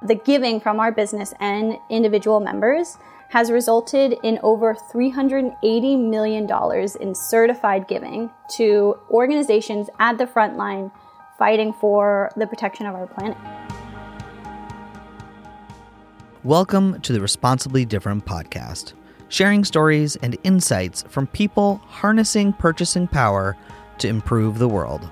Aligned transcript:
The 0.00 0.14
giving 0.14 0.60
from 0.60 0.78
our 0.78 0.92
business 0.92 1.34
and 1.40 1.76
individual 1.90 2.38
members 2.38 2.98
has 3.30 3.50
resulted 3.50 4.14
in 4.22 4.38
over 4.44 4.76
$380 4.94 6.08
million 6.08 6.48
in 7.00 7.14
certified 7.16 7.88
giving 7.88 8.30
to 8.52 8.96
organizations 9.10 9.90
at 9.98 10.16
the 10.16 10.26
front 10.28 10.56
line 10.56 10.92
fighting 11.36 11.72
for 11.72 12.30
the 12.36 12.46
protection 12.46 12.86
of 12.86 12.94
our 12.94 13.08
planet. 13.08 13.36
Welcome 16.44 17.00
to 17.00 17.12
the 17.12 17.20
Responsibly 17.20 17.84
Different 17.84 18.24
podcast, 18.24 18.92
sharing 19.28 19.64
stories 19.64 20.14
and 20.14 20.38
insights 20.44 21.02
from 21.08 21.26
people 21.26 21.78
harnessing 21.88 22.52
purchasing 22.52 23.08
power 23.08 23.56
to 23.98 24.06
improve 24.06 24.60
the 24.60 24.68
world. 24.68 25.10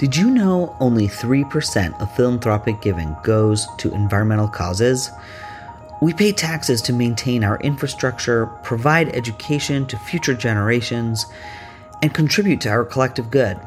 Did 0.00 0.16
you 0.16 0.30
know 0.30 0.74
only 0.80 1.08
3% 1.08 2.00
of 2.00 2.16
philanthropic 2.16 2.80
giving 2.80 3.14
goes 3.22 3.66
to 3.76 3.92
environmental 3.92 4.48
causes? 4.48 5.10
We 6.00 6.14
pay 6.14 6.32
taxes 6.32 6.80
to 6.82 6.94
maintain 6.94 7.44
our 7.44 7.58
infrastructure, 7.58 8.46
provide 8.62 9.14
education 9.14 9.84
to 9.88 9.98
future 9.98 10.32
generations, 10.32 11.26
and 12.00 12.14
contribute 12.14 12.62
to 12.62 12.70
our 12.70 12.86
collective 12.86 13.30
good. 13.30 13.60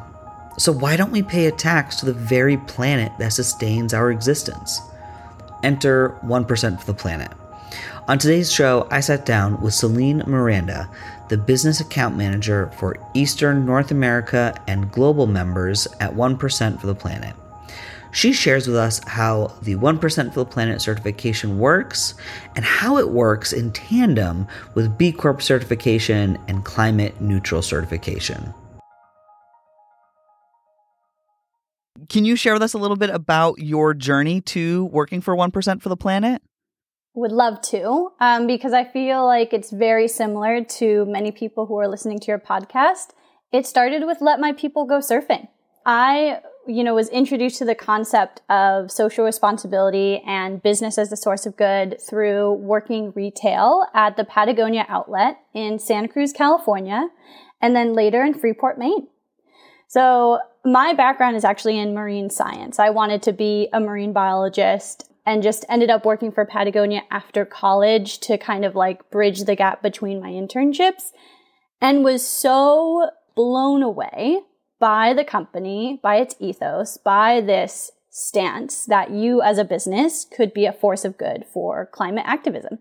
So, 0.57 0.71
why 0.71 0.95
don't 0.95 1.11
we 1.11 1.21
pay 1.21 1.45
a 1.45 1.51
tax 1.51 1.97
to 1.97 2.07
the 2.07 2.13
very 2.13 2.57
planet 2.57 3.11
that 3.19 3.33
sustains 3.33 3.93
our 3.93 4.09
existence? 4.09 4.81
Enter 5.61 6.17
1% 6.23 6.79
for 6.79 6.85
the 6.87 6.95
planet. 6.95 7.31
On 8.05 8.17
today's 8.17 8.51
show, 8.51 8.85
I 8.91 8.99
sat 8.99 9.25
down 9.25 9.61
with 9.61 9.73
Celine 9.73 10.23
Miranda, 10.27 10.89
the 11.29 11.37
business 11.37 11.79
account 11.79 12.17
manager 12.17 12.69
for 12.77 12.97
Eastern 13.13 13.65
North 13.65 13.91
America 13.91 14.53
and 14.67 14.91
global 14.91 15.25
members 15.25 15.87
at 16.01 16.13
1% 16.13 16.81
for 16.81 16.87
the 16.87 16.95
Planet. 16.95 17.33
She 18.11 18.33
shares 18.33 18.67
with 18.67 18.75
us 18.75 18.99
how 19.07 19.53
the 19.61 19.77
1% 19.77 20.33
for 20.33 20.39
the 20.41 20.45
Planet 20.45 20.81
certification 20.81 21.59
works 21.59 22.15
and 22.57 22.65
how 22.65 22.97
it 22.97 23.09
works 23.09 23.53
in 23.53 23.71
tandem 23.71 24.47
with 24.75 24.97
B 24.97 25.13
Corp 25.13 25.41
certification 25.41 26.37
and 26.49 26.65
climate 26.65 27.21
neutral 27.21 27.61
certification. 27.61 28.53
Can 32.09 32.25
you 32.25 32.35
share 32.35 32.51
with 32.51 32.63
us 32.63 32.73
a 32.73 32.77
little 32.77 32.97
bit 32.97 33.11
about 33.11 33.59
your 33.59 33.93
journey 33.93 34.41
to 34.41 34.87
working 34.87 35.21
for 35.21 35.33
1% 35.37 35.81
for 35.81 35.87
the 35.87 35.95
Planet? 35.95 36.41
Would 37.15 37.31
love 37.31 37.61
to, 37.61 38.11
um, 38.19 38.47
because 38.47 38.73
I 38.73 38.85
feel 38.85 39.23
like 39.23 39.53
it's 39.53 39.69
very 39.69 40.07
similar 40.07 40.63
to 40.63 41.05
many 41.05 41.31
people 41.31 41.67
who 41.67 41.77
are 41.77 41.87
listening 41.87 42.19
to 42.19 42.25
your 42.25 42.39
podcast. 42.39 43.09
It 43.51 43.67
started 43.67 44.03
with 44.07 44.17
Let 44.19 44.39
My 44.39 44.51
People 44.51 44.85
Go 44.85 44.97
Surfing. 44.97 45.47
I, 45.85 46.39
you 46.65 46.83
know, 46.83 46.95
was 46.95 47.09
introduced 47.09 47.59
to 47.59 47.65
the 47.65 47.75
concept 47.75 48.41
of 48.49 48.89
social 48.89 49.25
responsibility 49.25 50.23
and 50.25 50.63
business 50.63 50.97
as 50.97 51.11
a 51.11 51.15
source 51.15 51.45
of 51.45 51.55
good 51.55 52.01
through 52.01 52.53
working 52.53 53.13
retail 53.15 53.85
at 53.93 54.17
the 54.17 54.23
Patagonia 54.23 54.87
outlet 54.89 55.37
in 55.53 55.77
Santa 55.77 56.07
Cruz, 56.07 56.33
California, 56.33 57.09
and 57.61 57.75
then 57.75 57.93
later 57.93 58.23
in 58.23 58.33
Freeport, 58.33 58.79
Maine. 58.79 59.07
So 59.87 60.39
my 60.65 60.93
background 60.93 61.35
is 61.35 61.45
actually 61.45 61.77
in 61.77 61.93
marine 61.93 62.31
science. 62.31 62.79
I 62.79 62.89
wanted 62.89 63.21
to 63.21 63.33
be 63.33 63.69
a 63.71 63.79
marine 63.79 64.13
biologist 64.13 65.12
and 65.25 65.43
just 65.43 65.65
ended 65.69 65.89
up 65.89 66.05
working 66.05 66.31
for 66.31 66.45
Patagonia 66.45 67.01
after 67.09 67.45
college 67.45 68.19
to 68.19 68.37
kind 68.37 68.65
of 68.65 68.75
like 68.75 69.09
bridge 69.09 69.43
the 69.43 69.55
gap 69.55 69.81
between 69.81 70.21
my 70.21 70.29
internships 70.29 71.11
and 71.81 72.03
was 72.03 72.25
so 72.25 73.09
blown 73.35 73.83
away 73.83 74.41
by 74.79 75.13
the 75.13 75.23
company, 75.23 75.99
by 76.03 76.17
its 76.17 76.35
ethos, 76.39 76.97
by 76.97 77.39
this 77.39 77.91
stance 78.09 78.85
that 78.85 79.11
you 79.11 79.41
as 79.41 79.57
a 79.57 79.63
business 79.63 80.25
could 80.25 80.53
be 80.53 80.65
a 80.65 80.73
force 80.73 81.03
of 81.03 81.17
good 81.17 81.45
for 81.51 81.87
climate 81.87 82.25
activism. 82.27 82.79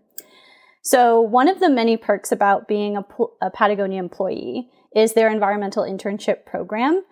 So 0.83 1.19
one 1.21 1.47
of 1.47 1.59
the 1.59 1.69
many 1.69 1.95
perks 1.95 2.31
about 2.31 2.67
being 2.67 2.97
a, 2.97 3.05
a 3.41 3.49
Patagonia 3.49 3.99
employee 3.99 4.69
is 4.93 5.13
their 5.13 5.31
environmental 5.31 5.83
internship 5.83 6.45
program 6.45 7.03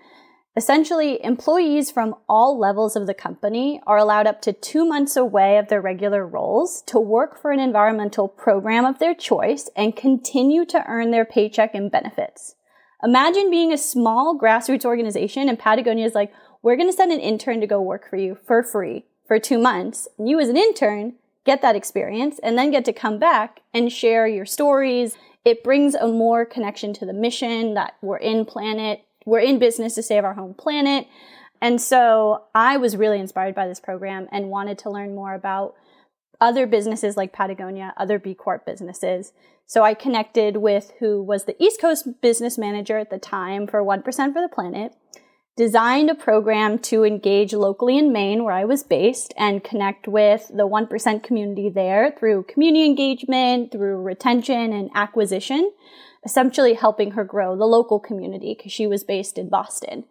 Essentially, 0.57 1.23
employees 1.23 1.91
from 1.91 2.13
all 2.27 2.59
levels 2.59 2.97
of 2.97 3.07
the 3.07 3.13
company 3.13 3.79
are 3.87 3.97
allowed 3.97 4.27
up 4.27 4.41
to 4.41 4.51
two 4.51 4.85
months 4.85 5.15
away 5.15 5.57
of 5.57 5.69
their 5.69 5.79
regular 5.79 6.27
roles 6.27 6.83
to 6.87 6.99
work 6.99 7.41
for 7.41 7.51
an 7.51 7.59
environmental 7.59 8.27
program 8.27 8.83
of 8.83 8.99
their 8.99 9.15
choice 9.15 9.69
and 9.77 9.95
continue 9.95 10.65
to 10.65 10.83
earn 10.87 11.11
their 11.11 11.23
paycheck 11.23 11.73
and 11.73 11.89
benefits. 11.89 12.55
Imagine 13.01 13.49
being 13.49 13.71
a 13.71 13.77
small 13.77 14.37
grassroots 14.37 14.83
organization 14.83 15.47
and 15.47 15.57
Patagonia 15.57 16.05
is 16.05 16.15
like, 16.15 16.33
we're 16.61 16.75
going 16.75 16.89
to 16.89 16.95
send 16.95 17.13
an 17.13 17.21
intern 17.21 17.61
to 17.61 17.67
go 17.67 17.81
work 17.81 18.09
for 18.09 18.17
you 18.17 18.37
for 18.45 18.61
free 18.61 19.05
for 19.25 19.39
two 19.39 19.57
months. 19.57 20.05
And 20.19 20.27
you 20.27 20.37
as 20.41 20.49
an 20.49 20.57
intern 20.57 21.15
get 21.45 21.61
that 21.61 21.77
experience 21.77 22.39
and 22.43 22.57
then 22.57 22.71
get 22.71 22.83
to 22.85 22.93
come 22.93 23.19
back 23.19 23.61
and 23.73 23.89
share 23.89 24.27
your 24.27 24.45
stories. 24.45 25.15
It 25.45 25.63
brings 25.63 25.95
a 25.95 26.07
more 26.07 26.45
connection 26.45 26.93
to 26.95 27.05
the 27.05 27.13
mission 27.13 27.73
that 27.75 27.93
we're 28.01 28.17
in 28.17 28.43
planet 28.43 29.05
we're 29.25 29.39
in 29.39 29.59
business 29.59 29.95
to 29.95 30.03
save 30.03 30.23
our 30.23 30.33
home 30.33 30.53
planet. 30.53 31.07
And 31.61 31.79
so 31.79 32.45
I 32.55 32.77
was 32.77 32.97
really 32.97 33.19
inspired 33.19 33.53
by 33.53 33.67
this 33.67 33.79
program 33.79 34.27
and 34.31 34.49
wanted 34.49 34.79
to 34.79 34.89
learn 34.89 35.13
more 35.13 35.33
about 35.33 35.75
other 36.39 36.65
businesses 36.65 37.15
like 37.15 37.31
Patagonia, 37.31 37.93
other 37.97 38.17
B 38.17 38.33
Corp 38.33 38.65
businesses. 38.65 39.31
So 39.67 39.83
I 39.83 39.93
connected 39.93 40.57
with 40.57 40.91
who 40.99 41.21
was 41.21 41.45
the 41.45 41.61
East 41.63 41.79
Coast 41.79 42.21
business 42.21 42.57
manager 42.57 42.97
at 42.97 43.11
the 43.11 43.19
time 43.19 43.67
for 43.67 43.83
1% 43.83 44.03
for 44.03 44.41
the 44.41 44.49
Planet, 44.51 44.95
designed 45.55 46.09
a 46.09 46.15
program 46.15 46.79
to 46.79 47.03
engage 47.03 47.53
locally 47.53 47.97
in 47.97 48.11
Maine, 48.11 48.43
where 48.43 48.55
I 48.55 48.65
was 48.65 48.83
based, 48.83 49.33
and 49.37 49.63
connect 49.63 50.07
with 50.07 50.47
the 50.47 50.67
1% 50.67 51.23
community 51.23 51.69
there 51.69 52.13
through 52.17 52.43
community 52.43 52.85
engagement, 52.85 53.71
through 53.71 54.01
retention 54.01 54.73
and 54.73 54.89
acquisition 54.95 55.71
essentially 56.25 56.73
helping 56.73 57.11
her 57.11 57.23
grow 57.23 57.57
the 57.57 57.65
local 57.65 57.99
community 57.99 58.55
because 58.57 58.71
she 58.71 58.87
was 58.87 59.03
based 59.03 59.37
in 59.37 59.49
Boston. 59.49 60.05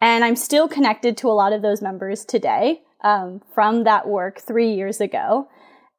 And 0.00 0.24
I'm 0.24 0.36
still 0.36 0.68
connected 0.68 1.16
to 1.18 1.28
a 1.28 1.32
lot 1.32 1.52
of 1.52 1.62
those 1.62 1.80
members 1.80 2.24
today 2.24 2.82
um, 3.02 3.40
from 3.54 3.84
that 3.84 4.08
work 4.08 4.40
three 4.40 4.74
years 4.74 5.00
ago. 5.00 5.48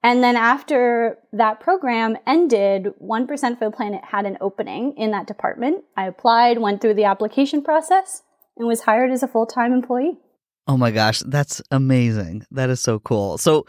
And 0.04 0.24
then 0.24 0.36
after 0.36 1.18
that 1.34 1.60
program 1.60 2.18
ended, 2.28 2.94
1% 3.02 3.28
for 3.60 3.66
the 3.66 3.76
Planet 3.76 4.02
had 4.04 4.26
an 4.26 4.38
opening 4.40 4.94
in 4.96 5.12
that 5.12 5.28
department. 5.28 5.84
I 5.96 6.06
applied, 6.06 6.60
went 6.60 6.82
through 6.82 6.94
the 6.94 7.06
application 7.06 7.64
process, 7.64 8.22
and 8.56 8.68
was 8.68 8.82
hired 8.82 9.12
as 9.12 9.24
a 9.24 9.28
full 9.28 9.46
time 9.46 9.74
employee. 9.74 10.20
Oh 10.68 10.78
my 10.78 10.92
gosh, 10.92 11.20
that's 11.26 11.62
amazing. 11.72 12.46
That 12.52 12.70
is 12.70 12.80
so 12.80 13.00
cool. 13.00 13.38
So, 13.38 13.66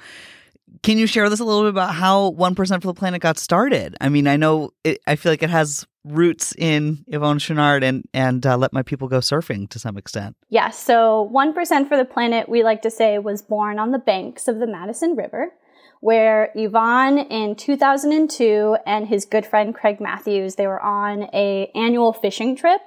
can 0.83 0.99
you 0.99 1.07
share 1.07 1.25
with 1.25 1.33
us 1.33 1.41
a 1.41 1.45
little 1.45 1.63
bit 1.63 1.71
about 1.71 1.95
how 1.95 2.33
1% 2.33 2.57
for 2.57 2.87
the 2.87 2.95
Planet 2.95 3.21
got 3.21 3.39
started? 3.39 3.97
I 4.01 4.09
mean, 4.09 4.27
I 4.27 4.37
know 4.37 4.71
it, 4.85 5.01
I 5.07 5.17
feel 5.17 5.33
like 5.33 5.43
it 5.43 5.51
has 5.51 5.87
roots 6.05 6.55
in 6.57 7.05
Yvon 7.13 7.37
Chouinard 7.37 7.83
and, 7.83 8.09
and 8.15 8.45
uh, 8.47 8.57
Let 8.57 8.73
My 8.73 8.83
People 8.83 9.09
Go 9.09 9.19
Surfing 9.19 9.69
to 9.71 9.79
some 9.79 9.97
extent. 9.97 10.37
Yeah, 10.49 10.71
so 10.71 11.31
1% 11.35 11.89
for 11.89 11.97
the 11.97 12.05
Planet, 12.05 12.49
we 12.49 12.63
like 12.63 12.83
to 12.83 12.91
say, 12.91 13.19
was 13.19 13.43
born 13.43 13.79
on 13.79 13.91
the 13.91 13.99
banks 13.99 14.49
of 14.49 14.59
the 14.59 14.67
Madison 14.67 15.17
River, 15.17 15.53
where 16.01 16.51
Yvon 16.57 17.31
in 17.31 17.57
2002 17.57 18.77
and 18.87 19.09
his 19.09 19.25
good 19.25 19.45
friend 19.45 19.75
Craig 19.75 20.01
Matthews, 20.01 20.55
they 20.55 20.67
were 20.67 20.81
on 20.81 21.25
a 21.35 21.71
annual 21.75 22.13
fishing 22.13 22.57
trip. 22.57 22.81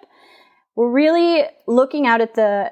We're 0.76 0.92
really 0.92 1.44
looking 1.68 2.08
out 2.08 2.22
at 2.22 2.36
the 2.36 2.72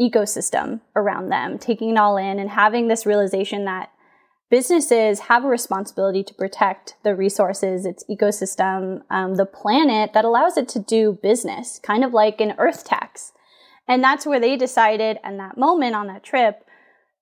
ecosystem 0.00 0.80
around 0.96 1.28
them, 1.28 1.58
taking 1.58 1.90
it 1.90 1.98
all 1.98 2.16
in 2.16 2.38
and 2.38 2.48
having 2.48 2.88
this 2.88 3.04
realization 3.04 3.64
that 3.64 3.90
businesses 4.50 5.20
have 5.20 5.44
a 5.44 5.48
responsibility 5.48 6.22
to 6.24 6.34
protect 6.34 6.96
the 7.04 7.14
resources, 7.14 7.86
its 7.86 8.04
ecosystem, 8.10 9.02
um, 9.08 9.36
the 9.36 9.46
planet 9.46 10.12
that 10.12 10.24
allows 10.24 10.56
it 10.56 10.68
to 10.70 10.80
do 10.80 11.18
business, 11.22 11.80
kind 11.82 12.04
of 12.04 12.12
like 12.12 12.40
an 12.40 12.54
earth 12.58 12.84
tax. 12.84 13.32
And 13.88 14.02
that's 14.02 14.26
where 14.26 14.40
they 14.40 14.56
decided, 14.56 15.18
and 15.24 15.38
that 15.38 15.56
moment 15.56 15.94
on 15.94 16.08
that 16.08 16.24
trip, 16.24 16.64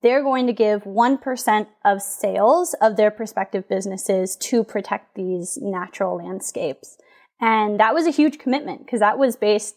they're 0.03 0.23
going 0.23 0.47
to 0.47 0.53
give 0.53 0.85
1% 0.85 1.67
of 1.85 2.03
sales 2.03 2.75
of 2.81 2.97
their 2.97 3.11
prospective 3.11 3.69
businesses 3.69 4.37
to 4.37 4.64
protect 4.64 5.14
these 5.14 5.58
natural 5.61 6.17
landscapes. 6.17 6.99
And 7.41 7.79
that 7.81 7.94
was 7.94 8.06
a 8.06 8.11
huge 8.11 8.38
commitment 8.38 8.85
because 8.85 9.00
that 9.00 9.19
was 9.19 9.37
based 9.37 9.76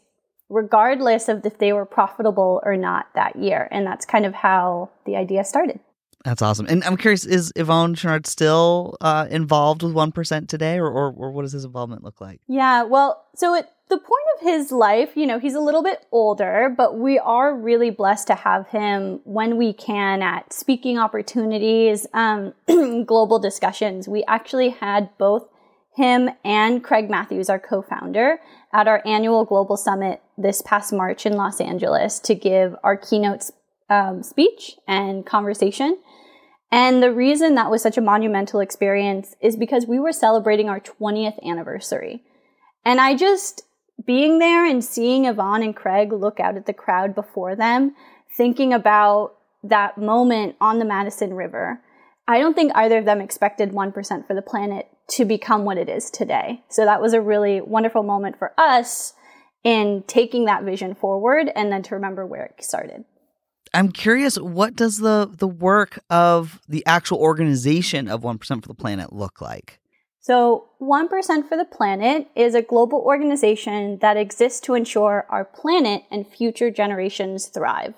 regardless 0.49 1.29
of 1.29 1.45
if 1.45 1.57
they 1.57 1.71
were 1.71 1.85
profitable 1.85 2.61
or 2.63 2.75
not 2.75 3.07
that 3.15 3.35
year. 3.37 3.67
And 3.71 3.85
that's 3.87 4.05
kind 4.05 4.25
of 4.25 4.33
how 4.33 4.89
the 5.05 5.15
idea 5.15 5.43
started. 5.43 5.79
That's 6.23 6.41
awesome. 6.41 6.67
And 6.67 6.83
I'm 6.83 6.97
curious, 6.97 7.25
is 7.25 7.51
Yvon 7.53 7.95
Chouinard 7.95 8.27
still 8.27 8.95
uh, 9.01 9.27
involved 9.29 9.81
with 9.81 9.93
1% 9.93 10.47
today, 10.47 10.77
or, 10.77 10.87
or, 10.87 11.11
or, 11.11 11.31
what 11.31 11.43
does 11.43 11.53
his 11.53 11.65
involvement 11.65 12.03
look 12.03 12.21
like? 12.21 12.41
Yeah, 12.47 12.83
well, 12.83 13.25
so 13.35 13.55
at 13.55 13.71
the 13.89 13.97
point 13.97 14.23
of 14.35 14.41
his 14.41 14.71
life, 14.71 15.11
you 15.15 15.25
know, 15.25 15.39
he's 15.39 15.55
a 15.55 15.59
little 15.59 15.83
bit 15.83 16.05
older, 16.11 16.73
but 16.75 16.97
we 16.97 17.17
are 17.17 17.55
really 17.55 17.89
blessed 17.89 18.27
to 18.27 18.35
have 18.35 18.67
him 18.67 19.19
when 19.23 19.57
we 19.57 19.73
can 19.73 20.21
at 20.21 20.53
speaking 20.53 20.99
opportunities, 20.99 22.05
um, 22.13 22.53
global 23.05 23.39
discussions. 23.39 24.07
We 24.07 24.23
actually 24.27 24.69
had 24.69 25.09
both 25.17 25.47
him 25.95 26.29
and 26.45 26.83
Craig 26.83 27.09
Matthews, 27.09 27.49
our 27.49 27.59
co 27.59 27.81
founder, 27.81 28.39
at 28.73 28.87
our 28.87 29.01
annual 29.05 29.43
global 29.43 29.75
summit 29.75 30.21
this 30.37 30.61
past 30.61 30.93
March 30.93 31.25
in 31.25 31.33
Los 31.33 31.59
Angeles 31.59 32.19
to 32.21 32.35
give 32.35 32.75
our 32.83 32.95
keynote 32.95 33.49
um, 33.89 34.23
speech 34.23 34.77
and 34.87 35.25
conversation. 35.25 35.97
And 36.71 37.03
the 37.03 37.11
reason 37.11 37.55
that 37.55 37.69
was 37.69 37.81
such 37.81 37.97
a 37.97 38.01
monumental 38.01 38.61
experience 38.61 39.35
is 39.41 39.57
because 39.57 39.85
we 39.85 39.99
were 39.99 40.13
celebrating 40.13 40.69
our 40.69 40.79
20th 40.79 41.43
anniversary. 41.43 42.23
And 42.85 43.01
I 43.01 43.15
just, 43.15 43.63
being 44.05 44.39
there 44.39 44.65
and 44.65 44.83
seeing 44.83 45.25
Yvon 45.25 45.63
and 45.63 45.75
Craig 45.75 46.13
look 46.13 46.39
out 46.39 46.55
at 46.55 46.65
the 46.65 46.73
crowd 46.73 47.13
before 47.13 47.55
them, 47.55 47.93
thinking 48.37 48.73
about 48.73 49.33
that 49.63 49.97
moment 49.97 50.55
on 50.61 50.79
the 50.79 50.85
Madison 50.85 51.33
River, 51.33 51.81
I 52.27 52.39
don't 52.39 52.55
think 52.55 52.71
either 52.73 52.99
of 52.99 53.05
them 53.05 53.19
expected 53.19 53.71
1% 53.71 54.25
for 54.25 54.33
the 54.33 54.41
planet 54.41 54.87
to 55.09 55.25
become 55.25 55.65
what 55.65 55.77
it 55.77 55.89
is 55.89 56.09
today. 56.09 56.63
So 56.69 56.85
that 56.85 57.01
was 57.01 57.13
a 57.13 57.21
really 57.21 57.59
wonderful 57.59 58.03
moment 58.03 58.39
for 58.39 58.53
us 58.57 59.13
in 59.63 60.03
taking 60.07 60.45
that 60.45 60.63
vision 60.63 60.95
forward 60.95 61.51
and 61.55 61.71
then 61.71 61.83
to 61.83 61.95
remember 61.95 62.25
where 62.25 62.45
it 62.45 62.63
started. 62.63 63.03
I'm 63.73 63.91
curious, 63.91 64.37
what 64.37 64.75
does 64.75 64.97
the 64.97 65.29
the 65.31 65.47
work 65.47 65.99
of 66.09 66.59
the 66.67 66.85
actual 66.85 67.19
organization 67.19 68.07
of 68.07 68.21
1% 68.21 68.61
for 68.61 68.67
the 68.67 68.73
planet 68.73 69.13
look 69.13 69.41
like? 69.41 69.79
So, 70.23 70.69
1% 70.79 71.49
for 71.49 71.57
the 71.57 71.65
Planet 71.65 72.27
is 72.35 72.53
a 72.53 72.61
global 72.61 72.99
organization 72.99 73.97
that 74.01 74.17
exists 74.17 74.59
to 74.61 74.75
ensure 74.75 75.25
our 75.29 75.43
planet 75.43 76.03
and 76.11 76.27
future 76.27 76.69
generations 76.69 77.47
thrive. 77.47 77.95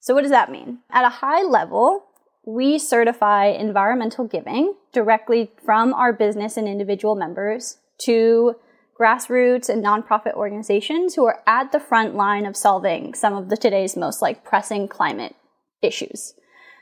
So, 0.00 0.12
what 0.12 0.22
does 0.22 0.32
that 0.32 0.50
mean? 0.50 0.78
At 0.90 1.04
a 1.04 1.20
high 1.20 1.42
level, 1.42 2.06
we 2.44 2.78
certify 2.80 3.46
environmental 3.46 4.26
giving 4.26 4.74
directly 4.92 5.52
from 5.64 5.94
our 5.94 6.12
business 6.12 6.56
and 6.56 6.66
individual 6.66 7.14
members 7.14 7.78
to 8.06 8.56
grassroots 9.00 9.68
and 9.68 9.82
nonprofit 9.82 10.34
organizations 10.34 11.14
who 11.14 11.24
are 11.24 11.42
at 11.46 11.72
the 11.72 11.80
front 11.80 12.14
line 12.14 12.44
of 12.44 12.56
solving 12.56 13.14
some 13.14 13.34
of 13.34 13.48
the 13.48 13.56
today's 13.56 13.96
most 13.96 14.20
like 14.20 14.44
pressing 14.44 14.86
climate 14.86 15.34
issues. 15.80 16.34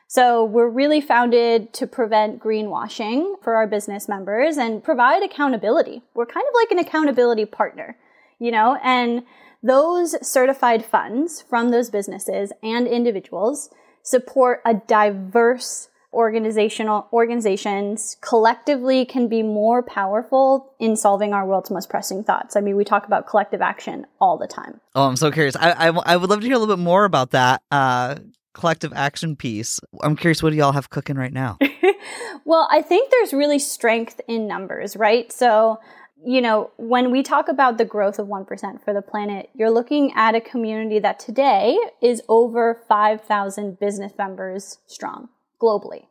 So 0.08 0.42
we're 0.42 0.70
really 0.70 1.00
founded 1.00 1.72
to 1.74 1.86
prevent 1.86 2.40
greenwashing 2.40 3.34
for 3.42 3.54
our 3.54 3.66
business 3.66 4.08
members 4.08 4.56
and 4.56 4.82
provide 4.82 5.22
accountability. 5.22 6.02
We're 6.14 6.26
kind 6.26 6.46
of 6.48 6.54
like 6.54 6.70
an 6.70 6.78
accountability 6.78 7.44
partner, 7.44 7.96
you 8.40 8.50
know, 8.50 8.78
and 8.82 9.22
those 9.62 10.16
certified 10.26 10.84
funds 10.84 11.44
from 11.48 11.70
those 11.70 11.90
businesses 11.90 12.52
and 12.62 12.86
individuals 12.88 13.70
support 14.02 14.62
a 14.64 14.74
diverse 14.74 15.88
organizational 16.12 17.08
organizations 17.12 18.16
collectively 18.20 19.04
can 19.04 19.28
be 19.28 19.42
more 19.42 19.82
powerful 19.82 20.74
in 20.78 20.96
solving 20.96 21.32
our 21.32 21.46
world's 21.46 21.70
most 21.70 21.90
pressing 21.90 22.24
thoughts. 22.24 22.56
I 22.56 22.60
mean, 22.60 22.76
we 22.76 22.84
talk 22.84 23.06
about 23.06 23.26
collective 23.26 23.60
action 23.60 24.06
all 24.20 24.38
the 24.38 24.46
time. 24.46 24.80
Oh, 24.94 25.06
I'm 25.06 25.16
so 25.16 25.30
curious. 25.30 25.56
I 25.56 25.70
I, 25.72 25.88
I 25.88 26.16
would 26.16 26.30
love 26.30 26.40
to 26.40 26.46
hear 26.46 26.56
a 26.56 26.58
little 26.58 26.74
bit 26.74 26.82
more 26.82 27.04
about 27.04 27.32
that 27.32 27.62
uh, 27.70 28.16
collective 28.54 28.92
action 28.94 29.36
piece. 29.36 29.80
I'm 30.00 30.16
curious, 30.16 30.42
what 30.42 30.50
do 30.50 30.56
y'all 30.56 30.72
have 30.72 30.90
cooking 30.90 31.16
right 31.16 31.32
now? 31.32 31.58
well, 32.44 32.68
I 32.70 32.82
think 32.82 33.10
there's 33.10 33.32
really 33.32 33.58
strength 33.58 34.20
in 34.26 34.46
numbers, 34.46 34.96
right? 34.96 35.30
So 35.30 35.78
you 36.24 36.40
know, 36.40 36.72
when 36.78 37.12
we 37.12 37.22
talk 37.22 37.48
about 37.48 37.78
the 37.78 37.84
growth 37.84 38.18
of 38.18 38.26
1% 38.26 38.82
for 38.82 38.92
the 38.92 39.02
planet, 39.02 39.50
you're 39.54 39.70
looking 39.70 40.12
at 40.16 40.34
a 40.34 40.40
community 40.40 40.98
that 40.98 41.20
today 41.20 41.78
is 42.02 42.22
over 42.28 42.82
5,000 42.88 43.78
business 43.78 44.12
members 44.18 44.78
strong 44.88 45.28
globally. 45.60 46.06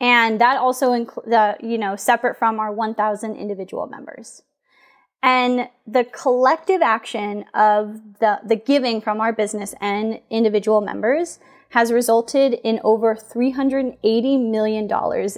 And 0.00 0.40
that 0.40 0.58
also 0.58 0.92
includes, 0.92 1.28
the, 1.30 1.56
you 1.60 1.78
know, 1.78 1.94
separate 1.96 2.38
from 2.38 2.58
our 2.58 2.72
1,000 2.72 3.36
individual 3.36 3.86
members. 3.86 4.42
And 5.22 5.68
the 5.86 6.04
collective 6.04 6.82
action 6.82 7.44
of 7.54 8.00
the, 8.18 8.40
the 8.44 8.56
giving 8.56 9.00
from 9.00 9.20
our 9.20 9.32
business 9.32 9.74
and 9.80 10.20
individual 10.30 10.80
members 10.80 11.38
has 11.70 11.92
resulted 11.92 12.54
in 12.64 12.80
over 12.84 13.14
$380 13.14 14.50
million 14.50 14.90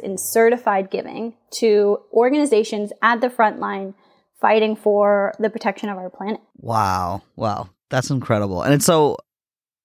in 0.02 0.18
certified 0.18 0.90
giving 0.90 1.34
to 1.50 2.00
organizations 2.12 2.92
at 3.02 3.20
the 3.20 3.30
front 3.30 3.60
line 3.60 3.94
fighting 4.40 4.74
for 4.74 5.32
the 5.38 5.50
protection 5.50 5.90
of 5.90 5.98
our 5.98 6.10
planet. 6.10 6.40
Wow. 6.56 7.22
Wow. 7.36 7.68
That's 7.90 8.10
incredible. 8.10 8.62
And 8.62 8.74
it's 8.74 8.86
so 8.86 9.18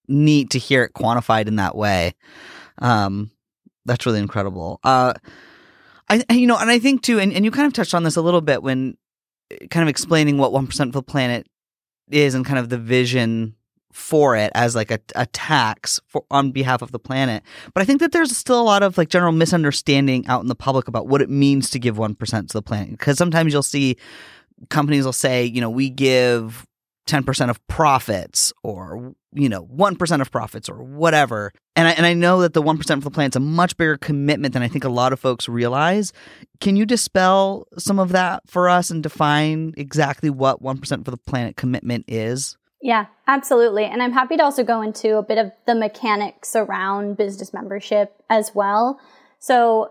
neat 0.08 0.50
to 0.50 0.58
hear 0.58 0.82
it 0.84 0.92
quantified 0.92 1.46
in 1.46 1.56
that 1.56 1.76
way. 1.76 2.14
Um, 2.80 3.30
that's 3.84 4.06
really 4.06 4.20
incredible. 4.20 4.80
Uh, 4.84 5.14
I, 6.08 6.24
you 6.30 6.46
know, 6.46 6.58
and 6.58 6.70
I 6.70 6.78
think 6.78 7.02
too, 7.02 7.18
and, 7.20 7.32
and 7.32 7.44
you 7.44 7.50
kind 7.50 7.66
of 7.66 7.72
touched 7.72 7.94
on 7.94 8.02
this 8.02 8.16
a 8.16 8.22
little 8.22 8.40
bit 8.40 8.62
when 8.62 8.96
kind 9.70 9.82
of 9.82 9.88
explaining 9.88 10.38
what 10.38 10.52
1% 10.52 10.80
of 10.80 10.92
the 10.92 11.02
planet 11.02 11.46
is 12.10 12.34
and 12.34 12.44
kind 12.44 12.58
of 12.58 12.68
the 12.68 12.78
vision 12.78 13.54
for 13.92 14.36
it 14.36 14.52
as 14.54 14.76
like 14.76 14.90
a, 14.90 15.00
a 15.16 15.26
tax 15.26 16.00
for 16.06 16.24
on 16.30 16.52
behalf 16.52 16.82
of 16.82 16.92
the 16.92 16.98
planet. 16.98 17.42
But 17.74 17.82
I 17.82 17.84
think 17.84 18.00
that 18.00 18.12
there's 18.12 18.36
still 18.36 18.60
a 18.60 18.62
lot 18.62 18.82
of 18.82 18.96
like 18.96 19.08
general 19.08 19.32
misunderstanding 19.32 20.26
out 20.28 20.42
in 20.42 20.48
the 20.48 20.54
public 20.54 20.88
about 20.88 21.08
what 21.08 21.22
it 21.22 21.30
means 21.30 21.70
to 21.70 21.78
give 21.78 21.96
1% 21.96 22.48
to 22.48 22.52
the 22.52 22.62
planet. 22.62 22.90
Because 22.90 23.18
sometimes 23.18 23.52
you'll 23.52 23.62
see 23.62 23.96
companies 24.68 25.04
will 25.04 25.12
say, 25.12 25.44
you 25.44 25.60
know, 25.60 25.70
we 25.70 25.90
give 25.90 26.66
10% 27.06 27.50
of 27.50 27.66
profits 27.66 28.52
or 28.62 29.14
you 29.32 29.48
know 29.48 29.64
1% 29.66 30.20
of 30.20 30.30
profits 30.30 30.68
or 30.68 30.82
whatever 30.82 31.52
and 31.76 31.88
I, 31.88 31.92
and 31.92 32.04
I 32.04 32.14
know 32.14 32.40
that 32.42 32.52
the 32.52 32.62
1% 32.62 32.78
for 32.78 33.00
the 33.00 33.10
planet's 33.10 33.36
a 33.36 33.40
much 33.40 33.76
bigger 33.76 33.96
commitment 33.96 34.54
than 34.54 34.62
i 34.62 34.68
think 34.68 34.84
a 34.84 34.88
lot 34.88 35.12
of 35.12 35.20
folks 35.20 35.48
realize 35.48 36.12
can 36.60 36.76
you 36.76 36.84
dispel 36.84 37.66
some 37.78 37.98
of 37.98 38.10
that 38.10 38.42
for 38.46 38.68
us 38.68 38.90
and 38.90 39.02
define 39.02 39.74
exactly 39.76 40.30
what 40.30 40.62
1% 40.62 41.04
for 41.04 41.10
the 41.10 41.16
planet 41.16 41.56
commitment 41.56 42.04
is 42.06 42.56
yeah, 42.82 43.06
absolutely. 43.26 43.84
And 43.84 44.02
I'm 44.02 44.12
happy 44.12 44.36
to 44.38 44.42
also 44.42 44.64
go 44.64 44.80
into 44.80 45.18
a 45.18 45.22
bit 45.22 45.36
of 45.36 45.52
the 45.66 45.74
mechanics 45.74 46.56
around 46.56 47.16
business 47.18 47.52
membership 47.52 48.14
as 48.30 48.54
well. 48.54 48.98
So, 49.38 49.90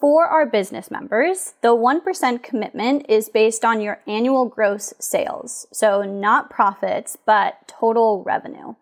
for 0.00 0.26
our 0.26 0.46
business 0.46 0.90
members, 0.90 1.54
the 1.60 1.76
1% 1.76 2.42
commitment 2.42 3.06
is 3.08 3.28
based 3.28 3.64
on 3.64 3.80
your 3.80 4.00
annual 4.06 4.46
gross 4.46 4.94
sales. 4.98 5.66
So, 5.72 6.02
not 6.02 6.50
profits, 6.50 7.16
but 7.26 7.68
total 7.68 8.22
revenue. 8.22 8.74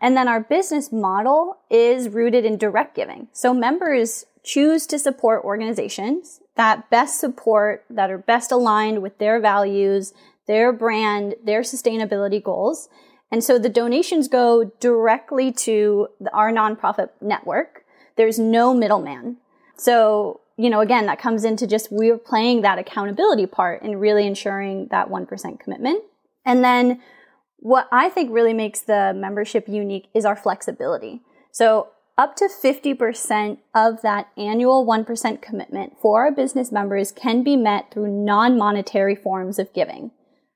And 0.00 0.16
then 0.16 0.26
our 0.26 0.40
business 0.40 0.90
model 0.90 1.58
is 1.70 2.08
rooted 2.08 2.44
in 2.44 2.56
direct 2.56 2.96
giving. 2.96 3.28
So, 3.32 3.52
members 3.52 4.24
choose 4.42 4.86
to 4.86 4.98
support 4.98 5.44
organizations 5.44 6.40
that 6.56 6.90
best 6.90 7.20
support, 7.20 7.84
that 7.88 8.10
are 8.10 8.18
best 8.18 8.50
aligned 8.52 9.02
with 9.02 9.18
their 9.18 9.40
values 9.40 10.12
their 10.46 10.72
brand, 10.72 11.34
their 11.44 11.62
sustainability 11.62 12.42
goals. 12.42 12.88
And 13.30 13.42
so 13.42 13.58
the 13.58 13.68
donations 13.68 14.28
go 14.28 14.72
directly 14.80 15.52
to 15.52 16.08
our 16.32 16.52
nonprofit 16.52 17.10
network. 17.20 17.84
There's 18.16 18.38
no 18.38 18.74
middleman. 18.74 19.38
So, 19.76 20.40
you 20.62 20.70
know, 20.70 20.80
again, 20.80 21.06
that 21.06 21.18
comes 21.18 21.44
into 21.44 21.66
just 21.66 21.88
we're 21.90 22.16
playing 22.16 22.62
that 22.62 22.78
accountability 22.78 23.46
part 23.46 23.82
and 23.82 24.00
really 24.00 24.26
ensuring 24.26 24.86
that 24.92 25.08
1% 25.08 25.58
commitment. 25.58 26.04
And 26.46 26.62
then 26.62 27.02
what 27.56 27.88
I 27.90 28.08
think 28.08 28.30
really 28.30 28.54
makes 28.54 28.80
the 28.80 29.12
membership 29.12 29.68
unique 29.68 30.08
is 30.14 30.24
our 30.24 30.36
flexibility. 30.36 31.20
So 31.50 31.88
up 32.16 32.36
to 32.36 32.48
50% 32.48 33.58
of 33.74 34.02
that 34.02 34.28
annual 34.36 34.86
1% 34.86 35.42
commitment 35.42 35.94
for 36.00 36.24
our 36.24 36.30
business 36.30 36.70
members 36.70 37.10
can 37.10 37.42
be 37.42 37.56
met 37.56 37.90
through 37.90 38.24
non-monetary 38.24 39.16
forms 39.16 39.58
of 39.58 39.72
giving. 39.72 40.12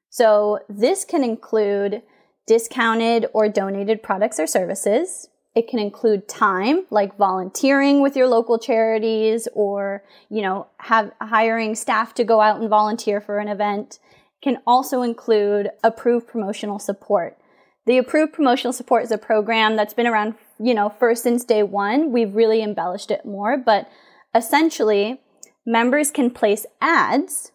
So 0.08 0.60
this 0.68 1.04
can 1.04 1.24
include 1.24 2.02
discounted 2.46 3.26
or 3.32 3.48
donated 3.48 4.04
products 4.04 4.38
or 4.38 4.46
services. 4.46 5.28
It 5.56 5.68
can 5.68 5.78
include 5.78 6.28
time, 6.28 6.84
like 6.90 7.16
volunteering 7.16 8.02
with 8.02 8.14
your 8.14 8.28
local 8.28 8.58
charities 8.58 9.48
or, 9.54 10.04
you 10.28 10.42
know, 10.42 10.66
have 10.80 11.12
hiring 11.18 11.74
staff 11.74 12.12
to 12.14 12.24
go 12.24 12.42
out 12.42 12.60
and 12.60 12.68
volunteer 12.68 13.22
for 13.22 13.38
an 13.38 13.48
event. 13.48 13.98
It 14.42 14.44
can 14.44 14.58
also 14.66 15.00
include 15.00 15.70
approved 15.82 16.28
promotional 16.28 16.78
support. 16.78 17.38
The 17.86 17.96
approved 17.96 18.34
promotional 18.34 18.74
support 18.74 19.04
is 19.04 19.10
a 19.10 19.16
program 19.16 19.76
that's 19.76 19.94
been 19.94 20.06
around, 20.06 20.34
you 20.60 20.74
know, 20.74 20.90
first 20.90 21.22
since 21.22 21.42
day 21.42 21.62
one. 21.62 22.12
We've 22.12 22.34
really 22.34 22.62
embellished 22.62 23.10
it 23.10 23.24
more, 23.24 23.56
but 23.56 23.88
essentially 24.34 25.22
members 25.64 26.10
can 26.10 26.30
place 26.30 26.66
ads 26.82 27.52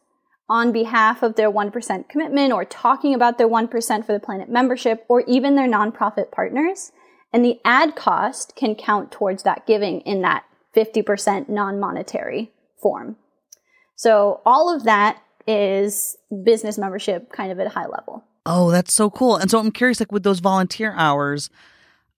on 0.50 0.72
behalf 0.72 1.22
of 1.22 1.36
their 1.36 1.52
1% 1.52 2.10
commitment 2.10 2.52
or 2.52 2.66
talking 2.66 3.14
about 3.14 3.38
their 3.38 3.48
1% 3.48 4.06
for 4.06 4.12
the 4.12 4.20
planet 4.20 4.50
membership 4.50 5.06
or 5.08 5.22
even 5.22 5.56
their 5.56 5.70
nonprofit 5.70 6.32
partners. 6.32 6.92
And 7.34 7.46
the 7.46 7.60
ad 7.64 7.96
cost 7.96 8.56
can 8.56 8.76
count 8.76 9.12
towards 9.12 9.44
that 9.44 9.66
giving 9.66 10.02
in 10.02 10.22
that 10.22 10.44
50% 10.76 11.50
non 11.50 11.80
monetary 11.80 12.52
form. 12.82 13.18
So 13.96 14.42
all 14.46 14.74
of 14.74 14.84
that 14.84 15.22
is 15.48 16.18
business 16.44 16.78
membership 16.78 17.32
kind 17.32 17.52
of 17.52 17.60
at 17.60 17.68
a 17.68 17.72
high 17.72 17.88
level. 17.88 18.24
Oh, 18.46 18.72
that's 18.72 18.94
so 18.94 19.10
cool. 19.10 19.38
And 19.38 19.52
so 19.52 19.60
I'm 19.60 19.72
curious, 19.72 20.00
like 20.00 20.12
with 20.12 20.24
those 20.24 20.40
volunteer 20.40 20.94
hours, 20.94 21.50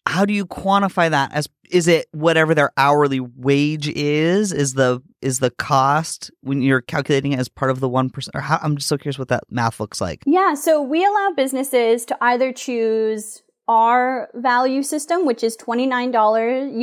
how 0.05 0.25
do 0.25 0.33
you 0.33 0.45
quantify 0.45 1.09
that 1.09 1.31
as 1.33 1.47
is 1.69 1.87
it 1.87 2.07
whatever 2.11 2.53
their 2.53 2.71
hourly 2.77 3.19
wage 3.19 3.87
is 3.89 4.51
is 4.51 4.73
the 4.73 5.01
is 5.21 5.39
the 5.39 5.49
cost 5.51 6.29
when 6.41 6.61
you're 6.61 6.81
calculating 6.81 7.31
it 7.31 7.39
as 7.39 7.47
part 7.47 7.71
of 7.71 7.79
the 7.79 7.89
1% 7.89 8.29
or 8.33 8.41
how 8.41 8.59
i'm 8.61 8.75
just 8.75 8.89
so 8.89 8.97
curious 8.97 9.17
what 9.17 9.29
that 9.29 9.43
math 9.49 9.79
looks 9.79 10.01
like 10.01 10.21
yeah 10.25 10.53
so 10.53 10.81
we 10.81 11.05
allow 11.05 11.31
businesses 11.35 12.05
to 12.05 12.17
either 12.21 12.51
choose 12.51 13.42
our 13.67 14.29
value 14.33 14.83
system 14.83 15.25
which 15.25 15.43
is 15.43 15.55
$29 15.57 16.13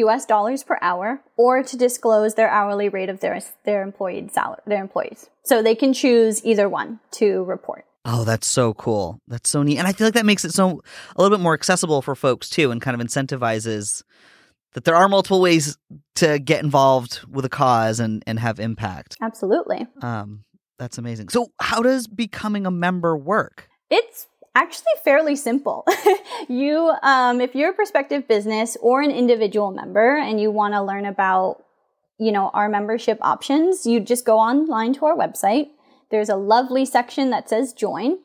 us 0.06 0.26
dollars 0.26 0.62
per 0.62 0.78
hour 0.80 1.20
or 1.36 1.62
to 1.62 1.76
disclose 1.76 2.34
their 2.34 2.48
hourly 2.50 2.88
rate 2.88 3.08
of 3.08 3.20
their 3.20 3.40
their 3.64 3.82
employee 3.82 4.28
salary 4.32 4.60
their 4.66 4.80
employees 4.80 5.28
so 5.44 5.62
they 5.62 5.74
can 5.74 5.92
choose 5.92 6.44
either 6.44 6.68
one 6.68 7.00
to 7.10 7.44
report 7.44 7.84
Oh, 8.04 8.24
that's 8.24 8.46
so 8.46 8.72
cool. 8.74 9.20
That's 9.28 9.50
so 9.50 9.62
neat. 9.62 9.78
And 9.78 9.86
I 9.86 9.92
feel 9.92 10.06
like 10.06 10.14
that 10.14 10.24
makes 10.24 10.44
it 10.44 10.52
so 10.52 10.80
a 11.14 11.22
little 11.22 11.36
bit 11.36 11.42
more 11.42 11.52
accessible 11.52 12.00
for 12.00 12.14
folks 12.14 12.48
too 12.48 12.70
and 12.70 12.80
kind 12.80 12.98
of 12.98 13.06
incentivizes 13.06 14.02
that 14.72 14.84
there 14.84 14.94
are 14.94 15.08
multiple 15.08 15.40
ways 15.40 15.76
to 16.16 16.38
get 16.38 16.62
involved 16.62 17.20
with 17.28 17.44
a 17.44 17.48
cause 17.48 18.00
and, 18.00 18.22
and 18.26 18.38
have 18.38 18.58
impact. 18.58 19.16
Absolutely. 19.20 19.86
Um, 20.00 20.44
that's 20.78 20.96
amazing. 20.96 21.28
So 21.28 21.48
how 21.60 21.82
does 21.82 22.06
becoming 22.06 22.66
a 22.66 22.70
member 22.70 23.16
work? 23.16 23.68
It's 23.90 24.28
actually 24.54 24.92
fairly 25.04 25.36
simple. 25.36 25.86
you, 26.48 26.92
um, 27.02 27.40
if 27.40 27.54
you're 27.54 27.70
a 27.70 27.74
prospective 27.74 28.26
business 28.26 28.76
or 28.80 29.02
an 29.02 29.10
individual 29.10 29.70
member 29.70 30.16
and 30.16 30.40
you 30.40 30.50
want 30.50 30.74
to 30.74 30.82
learn 30.82 31.06
about, 31.06 31.62
you 32.18 32.32
know, 32.32 32.50
our 32.52 32.68
membership 32.68 33.18
options, 33.22 33.86
you 33.86 34.00
just 34.00 34.24
go 34.24 34.38
online 34.38 34.92
to 34.94 35.06
our 35.06 35.16
website 35.16 35.68
there's 36.10 36.28
a 36.28 36.36
lovely 36.36 36.84
section 36.84 37.30
that 37.30 37.48
says 37.48 37.72
join. 37.72 38.18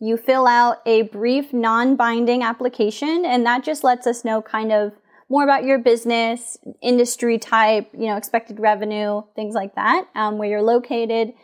You 0.00 0.16
fill 0.16 0.46
out 0.46 0.78
a 0.86 1.02
brief 1.02 1.52
non-binding 1.52 2.42
application 2.42 3.24
and 3.24 3.44
that 3.46 3.64
just 3.64 3.84
lets 3.84 4.06
us 4.06 4.24
know 4.24 4.40
kind 4.42 4.72
of 4.72 4.92
more 5.28 5.44
about 5.44 5.64
your 5.64 5.78
business, 5.78 6.56
industry 6.80 7.36
type, 7.38 7.90
you 7.92 8.06
know, 8.06 8.16
expected 8.16 8.58
revenue, 8.58 9.22
things 9.36 9.54
like 9.54 9.74
that, 9.74 10.06
um, 10.14 10.38
where 10.38 10.48
you're 10.48 10.62
located. 10.62 11.34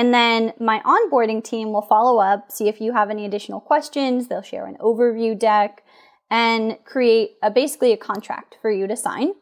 And 0.00 0.14
then 0.14 0.54
my 0.58 0.80
onboarding 0.80 1.44
team 1.44 1.74
will 1.74 1.82
follow 1.82 2.20
up, 2.20 2.50
see 2.50 2.68
if 2.68 2.80
you 2.80 2.94
have 2.94 3.10
any 3.10 3.26
additional 3.26 3.60
questions. 3.60 4.28
They'll 4.28 4.40
share 4.40 4.64
an 4.64 4.78
overview 4.80 5.38
deck 5.38 5.84
and 6.30 6.78
create 6.86 7.32
a, 7.42 7.50
basically 7.50 7.92
a 7.92 7.98
contract 7.98 8.56
for 8.62 8.70
you 8.70 8.86
to 8.86 8.96
sign. 8.96 9.34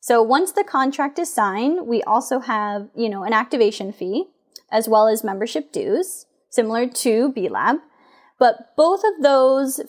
So 0.00 0.20
once 0.20 0.50
the 0.50 0.64
contract 0.64 1.20
is 1.20 1.32
signed, 1.32 1.86
we 1.86 2.02
also 2.02 2.40
have, 2.40 2.88
you 2.96 3.08
know, 3.08 3.22
an 3.22 3.32
activation 3.32 3.92
fee 3.92 4.24
as 4.72 4.88
well 4.88 5.06
as 5.06 5.22
membership 5.22 5.70
dues, 5.70 6.26
similar 6.50 6.88
to 6.88 7.30
B 7.32 7.48
Lab. 7.48 7.76
But 8.40 8.74
both 8.76 9.04
of 9.04 9.22
those 9.22 9.80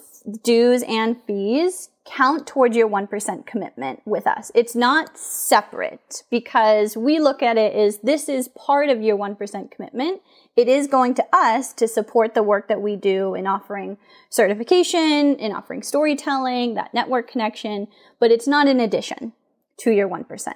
dues 0.44 0.84
and 0.84 1.20
fees 1.26 1.90
count 2.06 2.46
towards 2.46 2.76
your 2.76 2.90
1% 2.90 3.46
commitment 3.46 4.02
with 4.06 4.28
us. 4.28 4.52
It's 4.54 4.76
not 4.76 5.18
separate 5.18 6.24
because 6.30 6.98
we 6.98 7.20
look 7.20 7.42
at 7.42 7.58
it 7.58 7.74
as 7.74 8.00
this 8.00 8.28
is 8.28 8.50
part 8.50 8.90
of 8.90 9.02
your 9.02 9.18
1% 9.18 9.72
commitment. 9.72 10.22
It 10.56 10.68
is 10.68 10.88
going 10.88 11.14
to 11.16 11.26
us 11.32 11.72
to 11.74 11.88
support 11.88 12.34
the 12.34 12.44
work 12.44 12.68
that 12.68 12.82
we 12.82 12.96
do 12.96 13.36
in 13.36 13.48
offering 13.48 13.98
certification, 14.30 15.36
in 15.38 15.54
offering 15.54 15.82
storytelling, 15.82 16.74
that 16.74 16.94
network 16.94 17.30
connection, 17.30 17.88
but 18.20 18.32
it's 18.32 18.48
not 18.48 18.68
in 18.68 18.80
addition 18.80 19.34
to 19.78 19.92
your 19.92 20.10
1%. 20.10 20.54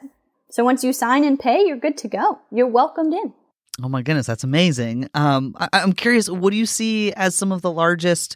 So 0.49 0.63
once 0.63 0.83
you 0.83 0.93
sign 0.93 1.23
and 1.23 1.39
pay, 1.39 1.65
you're 1.65 1.77
good 1.77 1.97
to 1.97 2.07
go. 2.07 2.39
You're 2.51 2.67
welcomed 2.67 3.13
in. 3.13 3.33
Oh 3.81 3.89
my 3.89 4.01
goodness, 4.01 4.25
that's 4.25 4.43
amazing. 4.43 5.07
Um, 5.13 5.55
I, 5.59 5.69
I'm 5.71 5.93
curious, 5.93 6.29
what 6.29 6.49
do 6.49 6.57
you 6.57 6.65
see 6.65 7.13
as 7.13 7.35
some 7.35 7.51
of 7.51 7.61
the 7.61 7.71
largest 7.71 8.35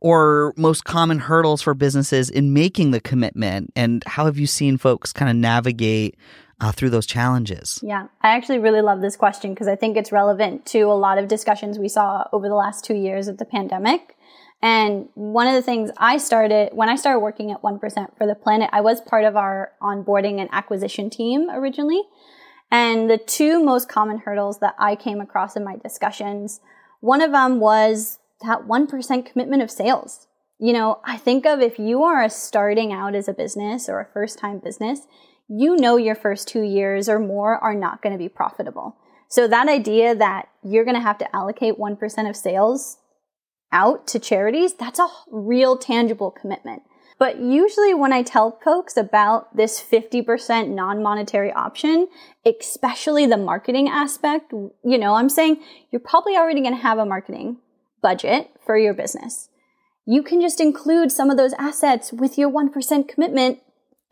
or 0.00 0.52
most 0.56 0.84
common 0.84 1.18
hurdles 1.18 1.62
for 1.62 1.74
businesses 1.74 2.30
in 2.30 2.52
making 2.52 2.90
the 2.90 3.00
commitment? 3.00 3.72
And 3.76 4.02
how 4.06 4.26
have 4.26 4.38
you 4.38 4.46
seen 4.46 4.78
folks 4.78 5.12
kind 5.12 5.30
of 5.30 5.36
navigate 5.36 6.16
uh, 6.60 6.72
through 6.72 6.90
those 6.90 7.06
challenges? 7.06 7.80
Yeah, 7.82 8.06
I 8.22 8.30
actually 8.30 8.58
really 8.58 8.80
love 8.80 9.00
this 9.00 9.16
question 9.16 9.52
because 9.52 9.68
I 9.68 9.76
think 9.76 9.96
it's 9.96 10.12
relevant 10.12 10.66
to 10.66 10.82
a 10.82 10.94
lot 10.94 11.18
of 11.18 11.28
discussions 11.28 11.78
we 11.78 11.88
saw 11.88 12.24
over 12.32 12.48
the 12.48 12.54
last 12.54 12.84
two 12.84 12.94
years 12.94 13.28
of 13.28 13.38
the 13.38 13.44
pandemic. 13.44 14.16
And 14.62 15.08
one 15.14 15.46
of 15.46 15.54
the 15.54 15.62
things 15.62 15.90
I 15.98 16.16
started 16.16 16.70
when 16.72 16.88
I 16.88 16.96
started 16.96 17.20
working 17.20 17.50
at 17.50 17.62
1% 17.62 17.80
for 18.16 18.26
the 18.26 18.34
planet, 18.34 18.70
I 18.72 18.80
was 18.80 19.00
part 19.02 19.24
of 19.24 19.36
our 19.36 19.72
onboarding 19.82 20.40
and 20.40 20.48
acquisition 20.50 21.10
team 21.10 21.50
originally. 21.50 22.02
And 22.70 23.08
the 23.08 23.18
two 23.18 23.62
most 23.62 23.88
common 23.88 24.18
hurdles 24.18 24.58
that 24.60 24.74
I 24.78 24.96
came 24.96 25.20
across 25.20 25.56
in 25.56 25.64
my 25.64 25.76
discussions, 25.76 26.60
one 27.00 27.20
of 27.20 27.32
them 27.32 27.60
was 27.60 28.18
that 28.42 28.66
1% 28.66 29.26
commitment 29.26 29.62
of 29.62 29.70
sales. 29.70 30.26
You 30.58 30.72
know, 30.72 31.00
I 31.04 31.16
think 31.16 31.44
of 31.44 31.60
if 31.60 31.78
you 31.78 32.02
are 32.04 32.28
starting 32.28 32.92
out 32.92 33.14
as 33.14 33.28
a 33.28 33.34
business 33.34 33.88
or 33.88 34.00
a 34.00 34.12
first 34.12 34.38
time 34.38 34.58
business, 34.58 35.00
you 35.48 35.76
know 35.76 35.96
your 35.96 36.14
first 36.14 36.48
two 36.48 36.62
years 36.62 37.08
or 37.08 37.18
more 37.18 37.56
are 37.58 37.74
not 37.74 38.02
going 38.02 38.12
to 38.12 38.18
be 38.18 38.28
profitable. 38.28 38.96
So 39.28 39.46
that 39.48 39.68
idea 39.68 40.14
that 40.14 40.48
you're 40.62 40.84
going 40.84 40.96
to 40.96 41.02
have 41.02 41.18
to 41.18 41.36
allocate 41.36 41.78
1% 41.78 42.28
of 42.28 42.36
sales 42.36 42.98
out 43.72 44.06
to 44.08 44.18
charities, 44.18 44.74
that's 44.74 44.98
a 44.98 45.08
real 45.30 45.76
tangible 45.76 46.30
commitment. 46.30 46.82
But 47.18 47.40
usually 47.40 47.94
when 47.94 48.12
I 48.12 48.22
tell 48.22 48.58
folks 48.62 48.96
about 48.96 49.56
this 49.56 49.82
50% 49.82 50.68
non-monetary 50.68 51.52
option, 51.52 52.08
especially 52.44 53.26
the 53.26 53.38
marketing 53.38 53.88
aspect, 53.88 54.52
you 54.52 54.98
know, 54.98 55.14
I'm 55.14 55.30
saying 55.30 55.62
you're 55.90 56.00
probably 56.00 56.36
already 56.36 56.60
going 56.60 56.76
to 56.76 56.82
have 56.82 56.98
a 56.98 57.06
marketing 57.06 57.58
budget 58.06 58.50
for 58.64 58.78
your 58.78 58.94
business. 58.94 59.48
You 60.06 60.22
can 60.22 60.40
just 60.40 60.60
include 60.60 61.10
some 61.10 61.28
of 61.28 61.36
those 61.36 61.54
assets 61.58 62.12
with 62.12 62.38
your 62.38 62.48
1% 62.48 63.08
commitment 63.08 63.58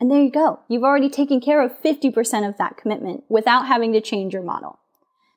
and 0.01 0.11
there 0.11 0.21
you 0.21 0.29
go. 0.29 0.59
You've 0.67 0.83
already 0.83 1.09
taken 1.09 1.39
care 1.39 1.63
of 1.63 1.81
50% 1.81 2.45
of 2.45 2.57
that 2.57 2.75
commitment 2.75 3.23
without 3.29 3.67
having 3.67 3.93
to 3.93 4.01
change 4.01 4.33
your 4.33 4.43
model. 4.43 4.79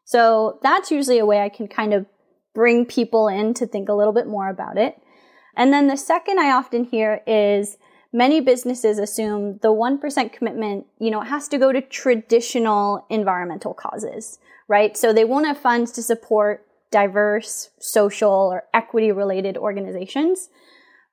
So 0.04 0.58
that's 0.60 0.90
usually 0.90 1.20
a 1.20 1.26
way 1.26 1.40
I 1.40 1.48
can 1.48 1.68
kind 1.68 1.94
of 1.94 2.06
bring 2.52 2.84
people 2.84 3.28
in 3.28 3.54
to 3.54 3.66
think 3.68 3.88
a 3.88 3.94
little 3.94 4.12
bit 4.12 4.26
more 4.26 4.48
about 4.48 4.76
it. 4.76 4.96
And 5.56 5.72
then 5.72 5.86
the 5.86 5.96
second 5.96 6.40
I 6.40 6.50
often 6.50 6.82
hear 6.82 7.20
is 7.24 7.76
many 8.12 8.40
businesses 8.40 8.98
assume 8.98 9.60
the 9.62 9.68
1% 9.68 10.32
commitment, 10.32 10.86
you 10.98 11.12
know, 11.12 11.20
has 11.20 11.46
to 11.48 11.58
go 11.58 11.70
to 11.70 11.80
traditional 11.80 13.06
environmental 13.08 13.74
causes, 13.74 14.40
right? 14.66 14.96
So 14.96 15.12
they 15.12 15.24
won't 15.24 15.46
have 15.46 15.58
funds 15.58 15.92
to 15.92 16.02
support 16.02 16.66
diverse, 16.90 17.70
social, 17.78 18.30
or 18.30 18.64
equity 18.72 19.12
related 19.12 19.56
organizations. 19.56 20.48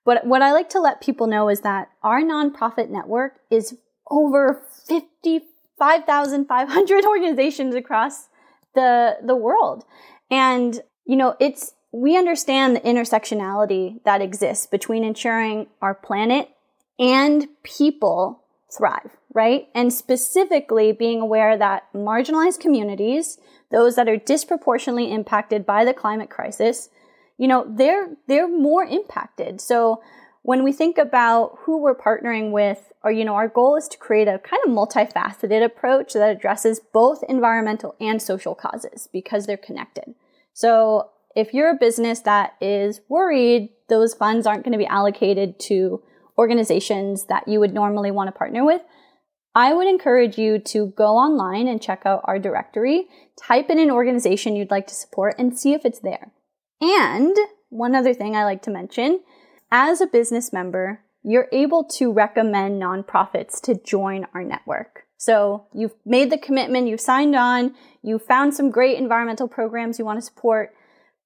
But 0.06 0.26
what 0.26 0.42
I 0.42 0.52
like 0.52 0.70
to 0.70 0.80
let 0.80 1.02
people 1.02 1.28
know 1.28 1.50
is 1.50 1.62
that 1.62 1.90
our 2.04 2.22
nonprofit 2.22 2.90
network 2.90 3.40
is 3.50 3.76
over 4.10 4.64
55,500 4.88 7.06
organizations 7.06 7.76
across 7.76 8.30
the, 8.76 9.18
the 9.26 9.36
world. 9.36 9.84
And, 10.30 10.80
you 11.06 11.16
know, 11.16 11.36
it's, 11.40 11.74
we 11.92 12.16
understand 12.18 12.76
the 12.76 12.82
intersectionality 12.82 14.04
that 14.04 14.22
exists 14.22 14.68
between 14.68 15.04
ensuring 15.04 15.66
our 15.82 15.96
planet 15.96 16.50
and 17.00 17.48
people 17.64 18.45
thrive, 18.78 19.18
right? 19.34 19.68
And 19.74 19.92
specifically 19.92 20.92
being 20.92 21.22
aware 21.22 21.58
that 21.58 21.92
marginalized 21.94 22.60
communities, 22.60 23.38
those 23.72 23.96
that 23.96 24.08
are 24.08 24.18
disproportionately 24.18 25.12
impacted 25.12 25.66
by 25.66 25.86
the 25.86 25.94
climate 25.94 26.30
crisis, 26.30 26.90
you 27.38 27.48
know, 27.48 27.66
they're, 27.68 28.16
they're 28.28 28.48
more 28.48 28.84
impacted. 28.84 29.60
So 29.62 30.02
when 30.44 30.64
we 30.64 30.72
think 30.72 30.98
about 30.98 31.60
who 31.62 31.82
we're 31.82 31.96
partnering 31.96 32.52
with, 32.52 32.92
or, 33.04 33.12
you 33.12 33.26
know, 33.26 33.36
our 33.36 33.48
goal 33.48 33.76
is 33.76 33.88
to 33.90 33.98
create 33.98 34.28
a 34.28 34.40
kind 34.40 34.62
of 34.66 34.72
multifaceted 34.72 35.64
approach 35.64 36.14
that 36.14 36.36
addresses 36.36 36.80
both 36.94 37.24
environmental 37.28 37.96
and 38.00 38.22
social 38.22 38.56
causes 38.56 39.10
because 39.12 39.46
they're 39.46 39.58
connected. 39.58 40.16
So 40.54 41.10
if 41.36 41.54
you're 41.54 41.72
a 41.72 41.78
business 41.80 42.22
that 42.22 42.54
is 42.62 43.02
worried 43.10 43.72
those 43.88 44.14
funds 44.14 44.48
aren't 44.48 44.64
going 44.64 44.72
to 44.72 44.78
be 44.78 44.86
allocated 44.86 45.60
to 45.60 46.02
organizations 46.38 47.26
that 47.26 47.48
you 47.48 47.60
would 47.60 47.74
normally 47.74 48.12
want 48.12 48.28
to 48.28 48.38
partner 48.38 48.66
with, 48.66 48.82
I 49.54 49.74
would 49.74 49.88
encourage 49.88 50.38
you 50.38 50.60
to 50.60 50.88
go 50.98 51.16
online 51.16 51.68
and 51.68 51.82
check 51.82 52.02
out 52.06 52.22
our 52.26 52.38
directory, 52.38 53.08
type 53.42 53.70
in 53.70 53.80
an 53.80 53.90
organization 53.90 54.56
you'd 54.56 54.72
like 54.72 54.88
to 54.88 54.96
support, 54.96 55.36
and 55.40 55.58
see 55.58 55.74
if 55.74 55.86
it's 55.86 56.00
there. 56.00 56.34
And 56.82 57.36
one 57.70 57.96
other 57.96 58.14
thing 58.14 58.36
I 58.36 58.44
like 58.44 58.62
to 58.64 58.72
mention 58.72 59.22
as 59.72 60.02
a 60.02 60.08
business 60.08 60.52
member, 60.52 61.00
you're 61.24 61.48
able 61.54 61.86
to 61.86 62.12
recommend 62.12 62.82
nonprofits 62.82 63.62
to 63.62 63.76
join 63.76 64.28
our 64.34 64.44
network. 64.44 65.04
So 65.18 65.68
you've 65.74 65.96
made 66.06 66.32
the 66.32 66.38
commitment, 66.38 66.88
you've 66.88 67.02
signed 67.02 67.36
on, 67.36 67.74
you 68.04 68.20
found 68.20 68.54
some 68.54 68.70
great 68.70 68.98
environmental 68.98 69.48
programs 69.48 69.98
you 69.98 70.06
want 70.06 70.20
to 70.20 70.26
support 70.26 70.75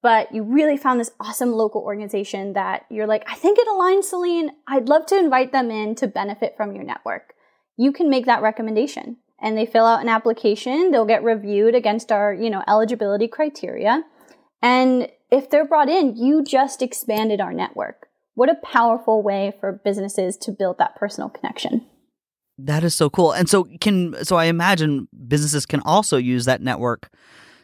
but 0.02 0.32
you 0.34 0.42
really 0.42 0.76
found 0.76 0.98
this 0.98 1.10
awesome 1.20 1.52
local 1.52 1.82
organization 1.82 2.54
that 2.54 2.86
you're 2.90 3.06
like, 3.06 3.24
I 3.28 3.34
think 3.34 3.58
it 3.58 3.68
aligns, 3.68 4.04
Celine. 4.04 4.52
I'd 4.66 4.88
love 4.88 5.06
to 5.06 5.18
invite 5.18 5.52
them 5.52 5.70
in 5.70 5.94
to 5.96 6.06
benefit 6.06 6.54
from 6.56 6.74
your 6.74 6.84
network. 6.84 7.34
You 7.76 7.92
can 7.92 8.08
make 8.08 8.26
that 8.26 8.42
recommendation 8.42 9.18
and 9.40 9.56
they 9.56 9.66
fill 9.66 9.86
out 9.86 10.02
an 10.02 10.08
application. 10.08 10.90
They'll 10.90 11.06
get 11.06 11.22
reviewed 11.22 11.74
against 11.74 12.12
our, 12.12 12.32
you 12.32 12.50
know, 12.50 12.62
eligibility 12.66 13.28
criteria. 13.28 14.04
And 14.62 15.08
if 15.30 15.48
they're 15.50 15.66
brought 15.66 15.88
in, 15.88 16.16
you 16.16 16.44
just 16.44 16.82
expanded 16.82 17.40
our 17.40 17.52
network. 17.52 18.06
what 18.34 18.48
a 18.48 18.54
powerful 18.54 19.22
way 19.22 19.52
for 19.60 19.80
businesses 19.84 20.36
to 20.38 20.50
build 20.50 20.78
that 20.78 20.96
personal 20.96 21.28
connection. 21.28 21.84
That 22.56 22.84
is 22.84 22.94
so 22.94 23.10
cool. 23.10 23.32
And 23.32 23.48
so 23.48 23.64
can 23.80 24.24
so 24.24 24.36
I 24.36 24.46
imagine 24.46 25.08
businesses 25.28 25.66
can 25.66 25.80
also 25.84 26.16
use 26.16 26.46
that 26.46 26.62
network 26.62 27.10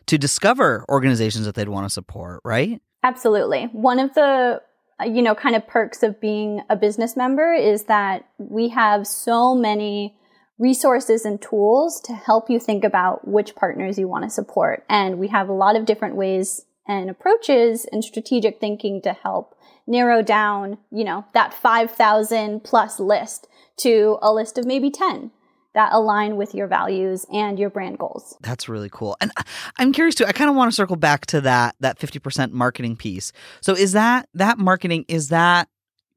to 0.07 0.19
discover 0.19 0.85
organizations 0.89 1.47
that 1.47 1.55
they'd 1.55 1.69
want 1.69 1.87
to 1.87 1.91
support, 1.91 2.41
right? 2.45 2.81
Absolutely. 3.03 3.65
One 3.73 3.99
of 3.99 4.15
the 4.15 4.63
uh, 5.01 5.05
you 5.05 5.23
know 5.23 5.35
kind 5.35 5.55
of 5.55 5.67
perks 5.67 6.03
of 6.03 6.21
being 6.21 6.63
a 6.71 6.77
business 6.77 7.17
member 7.17 7.53
is 7.53 7.85
that 7.85 8.29
we 8.39 8.69
have 8.71 9.07
so 9.07 9.55
many 9.55 10.17
resources 10.59 11.25
and 11.25 11.41
tools 11.41 12.01
to 12.01 12.15
help 12.15 12.49
you 12.49 12.59
think 12.59 12.83
about 12.83 13.29
which 13.29 13.55
partners 13.55 13.99
you 13.99 14.09
want 14.09 14.25
to 14.25 14.31
support. 14.31 14.85
And 14.89 15.19
we 15.19 15.29
have 15.29 15.49
a 15.49 15.53
lot 15.53 15.77
of 15.77 15.85
different 15.85 16.17
ways 16.17 16.65
and 16.89 17.11
approaches 17.11 17.87
and 17.93 18.03
strategic 18.03 18.59
thinking 18.59 19.03
to 19.03 19.13
help 19.13 19.55
narrow 19.87 20.23
down, 20.23 20.79
you 20.91 21.05
know, 21.05 21.27
that 21.35 21.53
5,000 21.53 22.65
plus 22.65 22.99
list 22.99 23.49
to 23.79 24.19
a 24.23 24.33
list 24.33 24.57
of 24.57 24.65
maybe 24.65 24.91
10 24.91 25.31
that 25.77 25.93
align 25.93 26.37
with 26.37 26.55
your 26.55 26.67
values 26.67 27.27
and 27.31 27.59
your 27.59 27.69
brand 27.69 27.99
goals. 27.99 28.35
That's 28.41 28.67
really 28.67 28.89
cool. 28.91 29.15
And 29.21 29.31
I'm 29.79 29.93
curious 29.93 30.15
too. 30.15 30.25
I 30.25 30.33
kind 30.33 30.49
of 30.49 30.57
want 30.57 30.73
to 30.73 30.75
circle 30.75 30.97
back 30.97 31.27
to 31.27 31.43
that 31.43 31.77
that 31.81 31.99
50% 31.99 32.51
marketing 32.51 32.97
piece. 32.97 33.31
So 33.61 33.75
is 33.75 33.93
that 33.93 34.27
that 34.33 34.59
marketing 34.59 35.05
is 35.07 35.29
that 35.29 35.69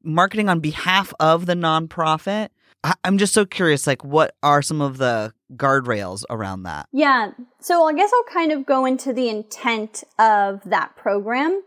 marketing 0.02 0.48
on 0.48 0.60
behalf 0.60 1.12
of 1.20 1.44
the 1.44 1.52
nonprofit? 1.52 2.48
I, 2.82 2.94
I'm 3.04 3.18
just 3.18 3.34
so 3.34 3.44
curious 3.44 3.86
like 3.86 4.02
what 4.02 4.34
are 4.42 4.62
some 4.62 4.80
of 4.80 4.96
the 4.96 5.34
guardrails 5.54 6.24
around 6.30 6.62
that? 6.62 6.88
Yeah. 6.90 7.32
So 7.60 7.84
I 7.84 7.92
guess 7.92 8.10
I'll 8.14 8.34
kind 8.34 8.52
of 8.52 8.64
go 8.64 8.86
into 8.86 9.12
the 9.12 9.28
intent 9.28 10.04
of 10.18 10.62
that 10.64 10.96
program. 10.96 11.62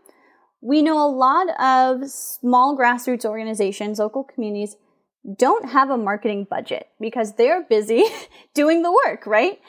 We 0.60 0.82
know 0.82 0.98
a 0.98 1.06
lot 1.06 1.46
of 1.60 2.10
small 2.10 2.76
grassroots 2.76 3.24
organizations, 3.24 4.00
local 4.00 4.24
communities 4.24 4.74
don't 5.36 5.70
have 5.70 5.90
a 5.90 5.96
marketing 5.96 6.46
budget 6.48 6.88
because 7.00 7.34
they're 7.34 7.62
busy 7.62 8.04
doing 8.54 8.82
the 8.82 8.92
work, 8.92 9.26
right? 9.26 9.60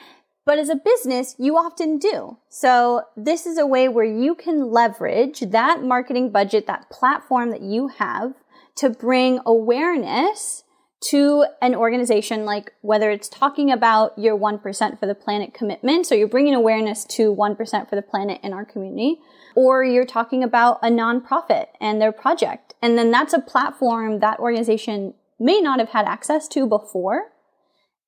But 0.44 0.60
as 0.60 0.68
a 0.68 0.76
business, 0.76 1.34
you 1.38 1.56
often 1.56 1.98
do. 1.98 2.38
So 2.48 3.02
this 3.16 3.46
is 3.46 3.58
a 3.58 3.66
way 3.66 3.88
where 3.88 4.04
you 4.04 4.36
can 4.36 4.70
leverage 4.70 5.40
that 5.40 5.82
marketing 5.82 6.30
budget, 6.30 6.68
that 6.68 6.88
platform 6.88 7.50
that 7.50 7.62
you 7.62 7.88
have 7.88 8.34
to 8.76 8.90
bring 8.90 9.40
awareness 9.44 10.62
to 11.10 11.44
an 11.60 11.74
organization 11.74 12.44
like 12.44 12.72
whether 12.80 13.10
it's 13.10 13.28
talking 13.28 13.70
about 13.70 14.18
your 14.18 14.38
1% 14.38 14.98
for 14.98 15.06
the 15.06 15.14
planet 15.14 15.52
commitment. 15.52 16.06
So 16.06 16.14
you're 16.14 16.28
bringing 16.28 16.54
awareness 16.54 17.04
to 17.10 17.34
1% 17.34 17.88
for 17.88 17.96
the 17.96 18.02
planet 18.02 18.40
in 18.42 18.52
our 18.52 18.64
community, 18.64 19.18
or 19.54 19.84
you're 19.84 20.06
talking 20.06 20.42
about 20.42 20.78
a 20.82 20.88
nonprofit 20.88 21.66
and 21.80 22.00
their 22.00 22.12
project. 22.12 22.74
And 22.80 22.96
then 22.96 23.10
that's 23.10 23.34
a 23.34 23.40
platform 23.40 24.20
that 24.20 24.38
organization 24.38 25.14
may 25.38 25.60
not 25.60 25.78
have 25.78 25.90
had 25.90 26.06
access 26.06 26.48
to 26.48 26.66
before. 26.66 27.32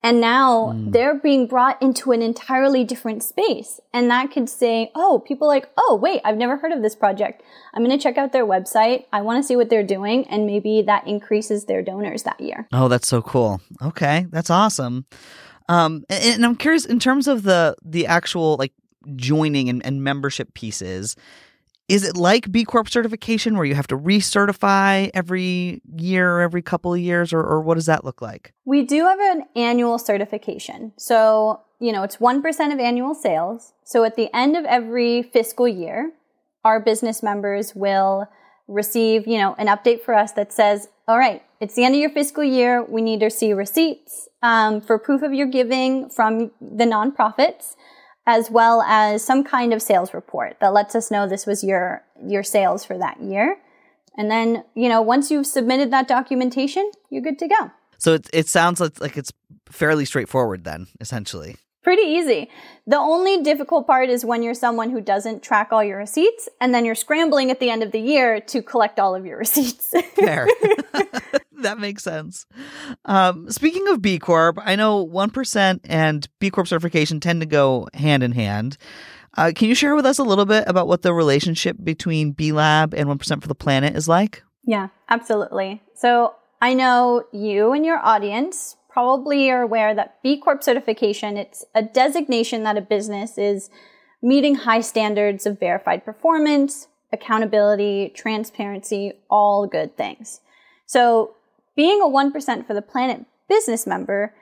And 0.01 0.21
now 0.21 0.75
mm. 0.75 0.93
they're 0.93 1.19
being 1.19 1.49
brought 1.49 1.83
into 1.83 2.13
an 2.13 2.23
entirely 2.23 2.85
different 2.85 3.25
space. 3.25 3.81
And 3.93 4.09
that 4.11 4.31
could 4.31 4.49
say, 4.49 4.93
oh, 4.95 5.25
people 5.27 5.49
like, 5.49 5.69
oh, 5.77 5.99
wait, 6.01 6.21
I've 6.25 6.37
never 6.37 6.57
heard 6.57 6.71
of 6.71 6.83
this 6.83 6.95
project. 6.95 7.43
I'm 7.75 7.85
going 7.85 7.97
to 7.97 8.01
check 8.01 8.17
out 8.17 8.33
their 8.33 8.47
website. 8.47 9.07
I 9.13 9.23
want 9.23 9.43
to 9.43 9.47
see 9.47 9.57
what 9.57 9.71
they're 9.71 9.83
doing. 9.83 10.25
And 10.29 10.47
maybe 10.47 10.83
that 10.83 11.07
increases 11.09 11.65
their 11.65 11.83
donors 11.83 12.23
that 12.23 12.41
year. 12.41 12.69
Oh, 12.73 12.87
that's 12.87 13.09
so 13.09 13.21
cool. 13.23 13.61
Okay. 13.83 14.27
That's 14.31 14.51
awesome. 14.51 15.05
Um, 15.69 16.05
and, 16.09 16.35
and 16.37 16.45
I'm 16.45 16.57
curious 16.57 16.85
in 16.85 17.01
terms 17.01 17.27
of 17.27 17.43
the, 17.43 17.75
the 17.85 18.07
actual 18.07 18.57
like 18.57 18.73
joining 19.17 19.69
and, 19.69 19.85
and 19.85 20.05
membership 20.05 20.55
pieces, 20.55 21.17
is 21.89 22.05
it 22.05 22.17
like 22.17 22.53
B 22.53 22.65
Corp 22.65 22.89
certification 22.89 23.57
where 23.57 23.65
you 23.65 23.75
have 23.75 23.87
to 23.89 23.97
recertify 23.97 25.11
every 25.15 25.81
year 25.97 26.41
every 26.41 26.63
couple 26.63 26.93
of 26.93 27.01
years, 27.01 27.33
or, 27.33 27.41
or 27.41 27.63
what 27.63 27.75
does 27.75 27.87
that 27.87 28.05
look 28.05 28.21
like? 28.21 28.53
We 28.65 28.83
do 28.83 29.05
have 29.05 29.19
an 29.19 29.45
annual 29.57 29.99
certification. 29.99 30.93
So, 30.99 31.63
you 31.81 31.93
know, 31.93 32.03
it's 32.03 32.19
1% 32.19 32.73
of 32.73 32.79
annual 32.79 33.15
sales. 33.15 33.73
So 33.85 34.05
at 34.05 34.17
the 34.17 34.35
end 34.37 34.57
of 34.57 34.65
every 34.67 35.23
fiscal 35.23 35.67
year, 35.67 36.13
our 36.65 36.79
business 36.79 37.23
members 37.23 37.75
will 37.75 38.29
receive, 38.67 39.27
you 39.27 39.39
know, 39.39 39.55
an 39.59 39.67
update 39.69 40.03
for 40.03 40.13
us 40.13 40.33
that 40.33 40.53
says, 40.53 40.89
all 41.07 41.19
right, 41.19 41.43
it's 41.59 41.75
the 41.75 41.85
end 41.85 41.95
of 41.95 42.01
your 42.01 42.11
fiscal 42.11 42.45
year. 42.45 42.85
We 42.85 43.01
need 43.01 43.21
to 43.21 43.31
see 43.31 43.55
receipts 43.55 44.29
um, 44.43 44.83
for 44.83 44.99
proof 44.99 45.23
of 45.23 45.33
your 45.33 45.47
giving 45.47 46.11
from 46.11 46.51
the 46.61 46.85
nonprofits 46.85 47.77
as 48.29 48.51
well 48.51 48.83
as 48.83 49.25
some 49.25 49.43
kind 49.43 49.73
of 49.73 49.81
sales 49.81 50.13
report 50.13 50.59
that 50.61 50.75
lets 50.75 50.95
us 50.95 51.11
know 51.11 51.27
this 51.27 51.47
was 51.47 51.65
your 51.65 52.05
your 52.25 52.43
sales 52.43 52.85
for 52.85 52.99
that 52.99 53.21
year. 53.21 53.57
And 54.19 54.31
then, 54.31 54.65
you 54.75 54.89
know, 54.89 55.01
once 55.01 55.31
you've 55.31 55.47
submitted 55.47 55.91
that 55.93 56.07
documentation, 56.07 56.91
you're 57.09 57.23
good 57.23 57.39
to 57.39 57.49
go. 57.49 57.71
So 57.97 58.13
it 58.13 58.29
it 58.33 58.47
sounds 58.47 58.81
like 58.81 59.17
it's 59.17 59.33
fairly 59.71 60.05
straightforward 60.05 60.65
then, 60.65 60.89
essentially. 61.01 61.57
Pretty 61.83 62.03
easy. 62.03 62.51
The 62.87 62.99
only 62.99 63.43
difficult 63.43 63.87
part 63.87 64.11
is 64.11 64.27
when 64.27 64.43
you're 64.43 64.53
someone 64.53 64.91
who 64.91 65.01
doesn't 65.01 65.43
track 65.43 65.69
all 65.73 65.83
your 65.83 65.97
receipts 65.97 66.51
and 66.61 66.75
then 66.75 66.85
you're 66.85 66.95
scrambling 66.95 67.51
at 67.51 67.61
the 67.61 67.71
end 67.71 67.83
of 67.83 67.93
the 67.93 68.01
year 68.01 68.41
to 68.41 68.61
collect 68.61 69.01
all 69.01 69.15
of 69.15 69.25
your 69.25 69.39
receipts. 69.45 69.95
Fair. 70.15 70.47
that 71.63 71.79
makes 71.79 72.05
sense. 72.05 72.47
Um, 73.05 73.51
speaking 73.51 73.89
of 73.89 74.03
B 74.03 74.19
Corp, 74.19 74.59
I 74.63 74.77
know 74.77 75.07
1% 75.07 75.81
and 75.85 76.29
B 76.39 76.51
Corp 76.51 76.69
certification 76.69 77.21
tend 77.21 77.41
to 77.41 77.47
go 77.47 77.89
hand 77.95 78.23
in 78.23 78.33
hand. 78.33 78.77
Uh, 79.37 79.53
can 79.55 79.69
you 79.69 79.75
share 79.75 79.95
with 79.95 80.07
us 80.07 80.19
a 80.19 80.25
little 80.25 80.47
bit 80.47 80.65
about 80.67 80.89
what 80.89 81.03
the 81.03 81.13
relationship 81.13 81.77
between 81.83 82.33
B 82.33 82.53
Lab 82.53 82.95
and 82.95 83.09
1% 83.09 83.43
for 83.43 83.49
the 83.49 83.55
Planet 83.55 83.97
is 83.97 84.09
like? 84.09 84.43
Yeah, 84.65 84.89
absolutely. 85.09 85.83
So 85.95 86.35
I 86.61 86.75
know 86.75 87.25
you 87.33 87.73
and 87.73 87.85
your 87.85 87.99
audience 87.99 88.77
probably 88.89 89.51
are 89.51 89.63
aware 89.63 89.95
that 89.95 90.23
B 90.23 90.41
Corp 90.41 90.63
certification, 90.63 91.37
it's 91.37 91.65
a 91.75 91.83
designation 91.83 92.65
that 92.65 92.77
a 92.77 92.81
business 92.81 93.39
is 93.39 93.71
meeting 94.21 94.57
high 94.57 94.81
standards 94.81 95.47
of 95.47 95.61
verified 95.61 96.05
performance, 96.05 96.89
accountability, 97.13 98.13
transparency, 98.15 99.13
all 99.31 99.67
good 99.67 99.97
things. 99.97 100.41
So 100.87 101.35
being 101.79 102.03
a 102.03 102.07
1% 102.07 102.67
for 102.67 102.75
the 102.75 102.83
planet 102.83 103.25
business 103.49 103.87
member 103.87 104.35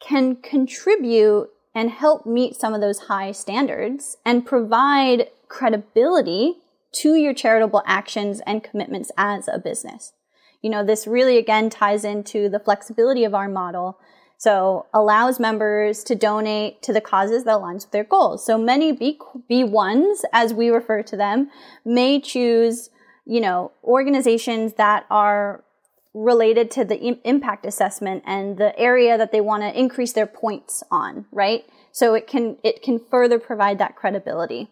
can 0.00 0.36
contribute 0.36 1.50
and 1.74 1.90
help 1.90 2.24
meet 2.24 2.56
some 2.56 2.72
of 2.72 2.80
those 2.80 3.00
high 3.00 3.30
standards 3.30 4.16
and 4.24 4.46
provide 4.46 5.28
credibility 5.48 6.54
to 6.92 7.14
your 7.14 7.34
charitable 7.34 7.82
actions 7.86 8.40
and 8.46 8.64
commitments 8.64 9.12
as 9.18 9.48
a 9.48 9.58
business. 9.58 10.14
You 10.62 10.70
know, 10.70 10.82
this 10.82 11.06
really 11.06 11.36
again 11.36 11.68
ties 11.68 12.06
into 12.06 12.48
the 12.48 12.58
flexibility 12.58 13.24
of 13.24 13.34
our 13.34 13.50
model. 13.50 13.98
So 14.38 14.86
allows 14.94 15.38
members 15.38 16.02
to 16.04 16.14
donate 16.14 16.80
to 16.84 16.94
the 16.94 17.02
causes 17.02 17.44
that 17.44 17.58
aligns 17.58 17.84
with 17.84 17.90
their 17.90 18.04
goals. 18.04 18.46
So 18.46 18.56
many 18.56 18.92
B, 18.92 19.18
B1s, 19.50 20.20
as 20.32 20.54
we 20.54 20.70
refer 20.70 21.02
to 21.02 21.18
them, 21.18 21.50
may 21.84 22.18
choose, 22.18 22.88
you 23.26 23.42
know, 23.42 23.72
organizations 23.84 24.72
that 24.74 25.04
are 25.10 25.64
related 26.14 26.70
to 26.72 26.84
the 26.84 26.98
Im- 26.98 27.20
impact 27.24 27.64
assessment 27.66 28.22
and 28.26 28.58
the 28.58 28.78
area 28.78 29.16
that 29.16 29.32
they 29.32 29.40
want 29.40 29.62
to 29.62 29.78
increase 29.78 30.12
their 30.12 30.26
points 30.26 30.82
on, 30.90 31.26
right? 31.32 31.64
So 31.90 32.14
it 32.14 32.26
can 32.26 32.58
it 32.62 32.82
can 32.82 33.00
further 33.10 33.38
provide 33.38 33.78
that 33.78 33.96
credibility. 33.96 34.70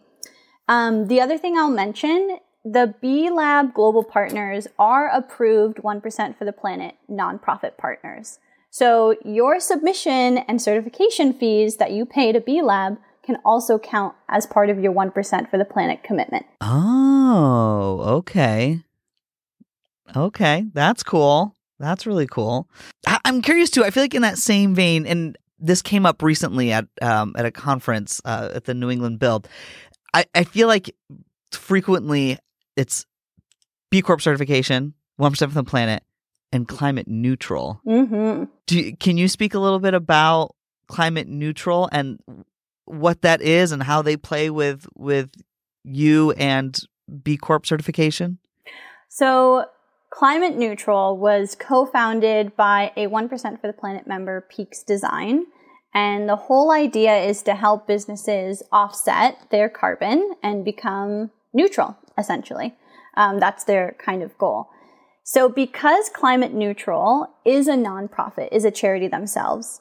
Um, 0.68 1.08
the 1.08 1.20
other 1.20 1.38
thing 1.38 1.56
I'll 1.58 1.70
mention, 1.70 2.38
the 2.64 2.94
B 3.00 3.30
Lab 3.30 3.74
Global 3.74 4.04
Partners 4.04 4.66
are 4.78 5.08
approved 5.08 5.78
1% 5.78 6.38
for 6.38 6.44
the 6.44 6.52
Planet 6.52 6.94
nonprofit 7.10 7.76
partners. 7.76 8.38
So 8.70 9.16
your 9.24 9.58
submission 9.58 10.38
and 10.38 10.62
certification 10.62 11.32
fees 11.32 11.76
that 11.78 11.90
you 11.90 12.06
pay 12.06 12.30
to 12.32 12.40
B 12.40 12.62
Lab 12.62 12.98
can 13.24 13.38
also 13.44 13.78
count 13.78 14.14
as 14.28 14.46
part 14.46 14.70
of 14.70 14.78
your 14.78 14.92
1% 14.92 15.50
for 15.50 15.58
the 15.58 15.64
planet 15.64 16.02
commitment. 16.02 16.46
Oh, 16.60 18.00
okay. 18.18 18.80
Okay, 20.16 20.64
that's 20.72 21.02
cool. 21.02 21.54
That's 21.78 22.06
really 22.06 22.26
cool. 22.26 22.68
I- 23.06 23.20
am 23.24 23.42
curious 23.42 23.70
too. 23.70 23.84
I 23.84 23.90
feel 23.90 24.02
like 24.02 24.14
in 24.14 24.22
that 24.22 24.38
same 24.38 24.74
vein, 24.74 25.06
and 25.06 25.36
this 25.58 25.82
came 25.82 26.06
up 26.06 26.22
recently 26.22 26.72
at 26.72 26.86
um, 27.02 27.34
at 27.36 27.46
a 27.46 27.50
conference 27.50 28.20
uh, 28.24 28.50
at 28.54 28.64
the 28.64 28.74
New 28.74 28.90
England 28.90 29.18
Build. 29.18 29.48
I, 30.12 30.24
I 30.34 30.44
feel 30.44 30.68
like 30.68 30.94
frequently 31.52 32.38
it's 32.76 33.06
B 33.90 34.02
Corp 34.02 34.20
certification, 34.20 34.94
one 35.16 35.32
percent 35.32 35.52
from 35.52 35.64
the 35.64 35.70
planet, 35.70 36.02
and 36.52 36.68
climate 36.68 37.08
neutral. 37.08 37.80
Mm-hmm. 37.86 38.44
Do 38.66 38.78
you, 38.78 38.96
can 38.96 39.16
you 39.16 39.28
speak 39.28 39.54
a 39.54 39.58
little 39.58 39.80
bit 39.80 39.94
about 39.94 40.54
climate 40.86 41.28
neutral 41.28 41.88
and 41.92 42.20
what 42.84 43.22
that 43.22 43.40
is 43.40 43.72
and 43.72 43.82
how 43.82 44.02
they 44.02 44.16
play 44.16 44.50
with 44.50 44.86
with 44.96 45.30
you 45.84 46.32
and 46.32 46.78
B 47.22 47.36
Corp 47.36 47.64
certification? 47.64 48.38
So 49.08 49.66
Climate 50.10 50.56
Neutral 50.56 51.16
was 51.16 51.54
co-founded 51.54 52.56
by 52.56 52.92
a 52.96 53.06
1% 53.06 53.60
for 53.60 53.66
the 53.66 53.72
Planet 53.72 54.06
member, 54.06 54.46
Peaks 54.50 54.82
Design. 54.82 55.46
And 55.94 56.28
the 56.28 56.36
whole 56.36 56.72
idea 56.72 57.16
is 57.16 57.42
to 57.44 57.54
help 57.54 57.86
businesses 57.86 58.62
offset 58.72 59.38
their 59.50 59.68
carbon 59.68 60.34
and 60.42 60.64
become 60.64 61.30
neutral, 61.52 61.96
essentially. 62.18 62.74
Um, 63.16 63.38
that's 63.38 63.64
their 63.64 63.96
kind 64.04 64.22
of 64.22 64.36
goal. 64.36 64.68
So 65.24 65.48
because 65.48 66.10
Climate 66.12 66.52
Neutral 66.52 67.28
is 67.44 67.68
a 67.68 67.74
nonprofit, 67.74 68.48
is 68.52 68.64
a 68.64 68.70
charity 68.70 69.08
themselves, 69.08 69.80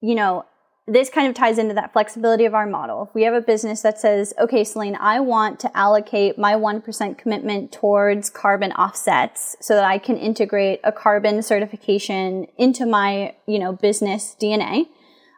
you 0.00 0.14
know, 0.14 0.44
this 0.88 1.10
kind 1.10 1.26
of 1.26 1.34
ties 1.34 1.58
into 1.58 1.74
that 1.74 1.92
flexibility 1.92 2.44
of 2.44 2.54
our 2.54 2.66
model. 2.66 3.02
If 3.02 3.14
we 3.14 3.24
have 3.24 3.34
a 3.34 3.40
business 3.40 3.82
that 3.82 3.98
says, 3.98 4.32
okay, 4.38 4.62
Celine, 4.62 4.96
I 5.00 5.18
want 5.18 5.58
to 5.60 5.76
allocate 5.76 6.38
my 6.38 6.52
1% 6.52 7.18
commitment 7.18 7.72
towards 7.72 8.30
carbon 8.30 8.70
offsets 8.72 9.56
so 9.60 9.74
that 9.74 9.84
I 9.84 9.98
can 9.98 10.16
integrate 10.16 10.78
a 10.84 10.92
carbon 10.92 11.42
certification 11.42 12.46
into 12.56 12.86
my, 12.86 13.34
you 13.46 13.58
know, 13.58 13.72
business 13.72 14.36
DNA. 14.40 14.86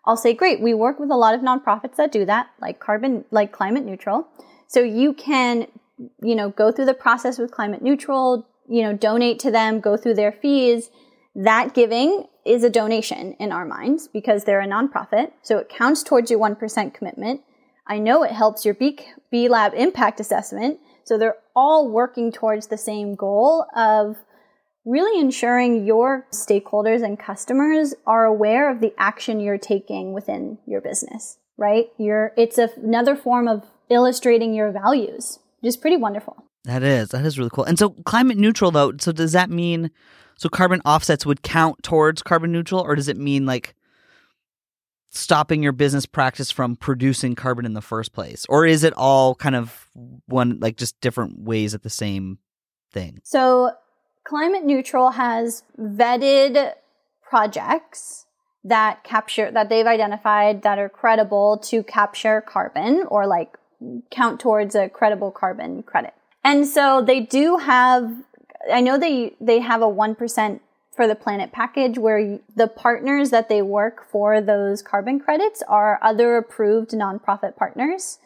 I'll 0.04 0.18
say, 0.18 0.34
great, 0.34 0.60
we 0.60 0.74
work 0.74 1.00
with 1.00 1.10
a 1.10 1.16
lot 1.16 1.34
of 1.34 1.40
nonprofits 1.40 1.96
that 1.96 2.12
do 2.12 2.26
that, 2.26 2.50
like 2.60 2.78
carbon, 2.78 3.24
like 3.30 3.50
climate 3.50 3.86
neutral. 3.86 4.28
So 4.66 4.80
you 4.80 5.14
can, 5.14 5.66
you 6.22 6.34
know, 6.34 6.50
go 6.50 6.70
through 6.70 6.86
the 6.86 6.94
process 6.94 7.38
with 7.38 7.50
climate 7.50 7.80
neutral, 7.80 8.46
you 8.68 8.82
know, 8.82 8.92
donate 8.92 9.38
to 9.40 9.50
them, 9.50 9.80
go 9.80 9.96
through 9.96 10.14
their 10.14 10.32
fees. 10.32 10.90
That 11.34 11.72
giving 11.72 12.26
is 12.48 12.64
a 12.64 12.70
donation 12.70 13.34
in 13.34 13.52
our 13.52 13.64
minds 13.64 14.08
because 14.08 14.44
they're 14.44 14.60
a 14.60 14.66
nonprofit. 14.66 15.32
So 15.42 15.58
it 15.58 15.68
counts 15.68 16.02
towards 16.02 16.30
your 16.30 16.40
1% 16.40 16.94
commitment. 16.94 17.42
I 17.86 17.98
know 17.98 18.22
it 18.22 18.32
helps 18.32 18.64
your 18.64 18.74
B, 18.74 18.98
B 19.30 19.48
Lab 19.48 19.74
impact 19.74 20.20
assessment. 20.20 20.78
So 21.04 21.16
they're 21.16 21.36
all 21.54 21.90
working 21.90 22.32
towards 22.32 22.66
the 22.66 22.76
same 22.76 23.14
goal 23.14 23.66
of 23.74 24.16
really 24.84 25.20
ensuring 25.20 25.86
your 25.86 26.26
stakeholders 26.32 27.04
and 27.04 27.18
customers 27.18 27.94
are 28.06 28.24
aware 28.24 28.70
of 28.70 28.80
the 28.80 28.92
action 28.98 29.40
you're 29.40 29.58
taking 29.58 30.12
within 30.12 30.58
your 30.66 30.80
business, 30.80 31.38
right? 31.56 31.86
You're, 31.98 32.32
it's 32.36 32.58
a, 32.58 32.70
another 32.76 33.14
form 33.14 33.48
of 33.48 33.64
illustrating 33.90 34.54
your 34.54 34.72
values, 34.72 35.38
which 35.60 35.68
is 35.68 35.76
pretty 35.76 35.96
wonderful. 35.96 36.44
That 36.64 36.82
is, 36.82 37.10
that 37.10 37.24
is 37.24 37.38
really 37.38 37.50
cool. 37.52 37.64
And 37.64 37.78
so 37.78 37.90
climate 37.90 38.38
neutral 38.38 38.70
though, 38.70 38.92
so 38.98 39.12
does 39.12 39.32
that 39.32 39.50
mean 39.50 39.90
so 40.38 40.48
carbon 40.48 40.80
offsets 40.84 41.26
would 41.26 41.42
count 41.42 41.82
towards 41.82 42.22
carbon 42.22 42.52
neutral, 42.52 42.80
or 42.80 42.94
does 42.94 43.08
it 43.08 43.16
mean 43.16 43.44
like 43.44 43.74
stopping 45.10 45.62
your 45.64 45.72
business 45.72 46.06
practice 46.06 46.50
from 46.50 46.76
producing 46.76 47.34
carbon 47.34 47.66
in 47.66 47.74
the 47.74 47.82
first 47.82 48.12
place? 48.12 48.46
Or 48.48 48.64
is 48.64 48.84
it 48.84 48.94
all 48.96 49.34
kind 49.34 49.56
of 49.56 49.88
one, 50.26 50.58
like 50.60 50.76
just 50.76 51.00
different 51.00 51.40
ways 51.40 51.74
at 51.74 51.82
the 51.82 51.90
same 51.90 52.38
thing? 52.92 53.20
So 53.24 53.72
climate 54.22 54.64
neutral 54.64 55.10
has 55.10 55.64
vetted 55.76 56.72
projects 57.28 58.26
that 58.62 59.02
capture 59.02 59.50
that 59.50 59.68
they've 59.68 59.86
identified 59.86 60.62
that 60.62 60.78
are 60.78 60.88
credible 60.88 61.58
to 61.64 61.82
capture 61.82 62.40
carbon 62.40 63.04
or 63.08 63.26
like 63.26 63.56
count 64.10 64.38
towards 64.38 64.76
a 64.76 64.88
credible 64.88 65.32
carbon 65.32 65.82
credit. 65.82 66.14
And 66.44 66.64
so 66.64 67.02
they 67.02 67.20
do 67.20 67.56
have 67.56 68.12
I 68.70 68.80
know 68.80 68.98
they 68.98 69.34
they 69.40 69.60
have 69.60 69.82
a 69.82 69.86
1% 69.86 70.60
for 70.94 71.06
the 71.06 71.14
planet 71.14 71.52
package 71.52 71.96
where 71.96 72.40
the 72.56 72.66
partners 72.66 73.30
that 73.30 73.48
they 73.48 73.62
work 73.62 74.04
for 74.10 74.40
those 74.40 74.82
carbon 74.82 75.20
credits 75.20 75.62
are 75.68 75.98
other 76.02 76.36
approved 76.36 76.90
nonprofit 76.90 77.56
partners. 77.56 78.18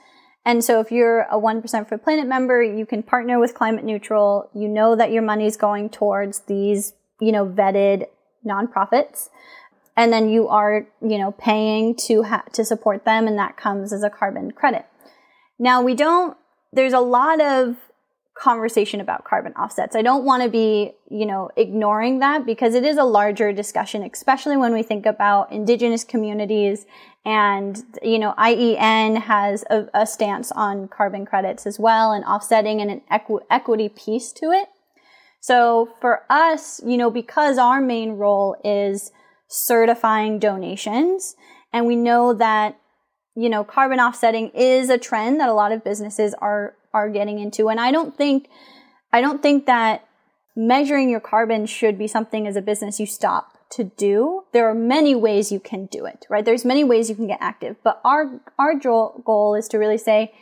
And 0.44 0.64
so 0.64 0.80
if 0.80 0.90
you're 0.90 1.20
a 1.30 1.38
1% 1.38 1.88
for 1.88 1.98
planet 1.98 2.26
member, 2.26 2.62
you 2.62 2.86
can 2.86 3.02
partner 3.02 3.38
with 3.38 3.54
climate 3.54 3.84
neutral. 3.84 4.50
You 4.54 4.68
know 4.68 4.96
that 4.96 5.12
your 5.12 5.22
money 5.22 5.46
is 5.46 5.56
going 5.56 5.90
towards 5.90 6.40
these, 6.40 6.94
you 7.20 7.30
know, 7.30 7.46
vetted 7.46 8.06
nonprofits. 8.44 9.28
And 9.94 10.12
then 10.12 10.30
you 10.30 10.48
are, 10.48 10.86
you 11.02 11.18
know, 11.18 11.32
paying 11.32 11.94
to 12.06 12.22
ha- 12.22 12.44
to 12.54 12.64
support 12.64 13.04
them 13.04 13.26
and 13.28 13.38
that 13.38 13.56
comes 13.56 13.92
as 13.92 14.02
a 14.02 14.10
carbon 14.10 14.50
credit. 14.50 14.86
Now 15.58 15.82
we 15.82 15.94
don't 15.94 16.36
there's 16.72 16.94
a 16.94 17.00
lot 17.00 17.40
of 17.40 17.76
conversation 18.42 19.00
about 19.00 19.24
carbon 19.24 19.52
offsets. 19.52 19.94
I 19.94 20.02
don't 20.02 20.24
want 20.24 20.42
to 20.42 20.48
be, 20.48 20.92
you 21.08 21.24
know, 21.26 21.48
ignoring 21.56 22.18
that 22.18 22.44
because 22.44 22.74
it 22.74 22.84
is 22.84 22.96
a 22.96 23.04
larger 23.04 23.52
discussion, 23.52 24.02
especially 24.02 24.56
when 24.56 24.72
we 24.72 24.82
think 24.82 25.06
about 25.06 25.52
indigenous 25.52 26.02
communities 26.02 26.84
and, 27.24 27.80
you 28.02 28.18
know, 28.18 28.34
IEN 28.36 29.16
has 29.16 29.64
a, 29.70 29.86
a 29.94 30.06
stance 30.08 30.50
on 30.50 30.88
carbon 30.88 31.24
credits 31.24 31.68
as 31.68 31.78
well 31.78 32.10
and 32.10 32.24
offsetting 32.24 32.80
and 32.80 32.90
an 32.90 33.02
equi- 33.08 33.46
equity 33.48 33.88
piece 33.88 34.32
to 34.32 34.46
it. 34.46 34.66
So 35.40 35.88
for 36.00 36.22
us, 36.28 36.80
you 36.84 36.96
know, 36.96 37.12
because 37.12 37.58
our 37.58 37.80
main 37.80 38.12
role 38.12 38.56
is 38.64 39.12
certifying 39.46 40.40
donations 40.40 41.36
and 41.72 41.86
we 41.86 41.94
know 41.94 42.34
that 42.34 42.76
you 43.34 43.48
know, 43.48 43.64
carbon 43.64 43.98
offsetting 43.98 44.50
is 44.50 44.90
a 44.90 44.98
trend 44.98 45.40
that 45.40 45.48
a 45.48 45.54
lot 45.54 45.72
of 45.72 45.82
businesses 45.82 46.34
are 46.34 46.74
are 46.94 47.08
getting 47.08 47.38
into. 47.38 47.68
And 47.68 47.80
I 47.80 47.90
don't 47.90 48.16
think, 48.16 48.48
I 49.12 49.20
don't 49.20 49.42
think 49.42 49.66
that 49.66 50.06
measuring 50.56 51.08
your 51.08 51.20
carbon 51.20 51.66
should 51.66 51.98
be 51.98 52.06
something 52.06 52.46
as 52.46 52.56
a 52.56 52.62
business 52.62 53.00
you 53.00 53.06
stop 53.06 53.58
to 53.70 53.84
do. 53.84 54.42
There 54.52 54.68
are 54.68 54.74
many 54.74 55.14
ways 55.14 55.50
you 55.50 55.60
can 55.60 55.86
do 55.86 56.04
it, 56.04 56.26
right? 56.28 56.44
There's 56.44 56.64
many 56.64 56.84
ways 56.84 57.08
you 57.08 57.16
can 57.16 57.26
get 57.26 57.38
active, 57.40 57.76
but 57.82 58.00
our, 58.04 58.40
our 58.58 58.74
goal 58.74 59.54
is 59.54 59.68
to 59.68 59.78
really 59.78 59.98
say, 59.98 60.32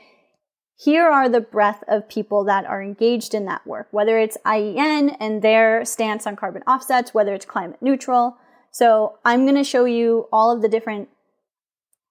here 0.82 1.04
are 1.04 1.28
the 1.28 1.42
breadth 1.42 1.84
of 1.88 2.08
people 2.08 2.44
that 2.44 2.64
are 2.64 2.82
engaged 2.82 3.34
in 3.34 3.44
that 3.44 3.66
work, 3.66 3.88
whether 3.90 4.18
it's 4.18 4.38
IEN 4.46 5.14
and 5.20 5.42
their 5.42 5.84
stance 5.84 6.26
on 6.26 6.36
carbon 6.36 6.62
offsets, 6.62 7.12
whether 7.12 7.34
it's 7.34 7.44
climate 7.44 7.82
neutral. 7.82 8.36
So 8.72 9.18
I'm 9.24 9.44
going 9.44 9.56
to 9.56 9.64
show 9.64 9.84
you 9.84 10.26
all 10.32 10.50
of 10.50 10.62
the 10.62 10.68
different 10.68 11.10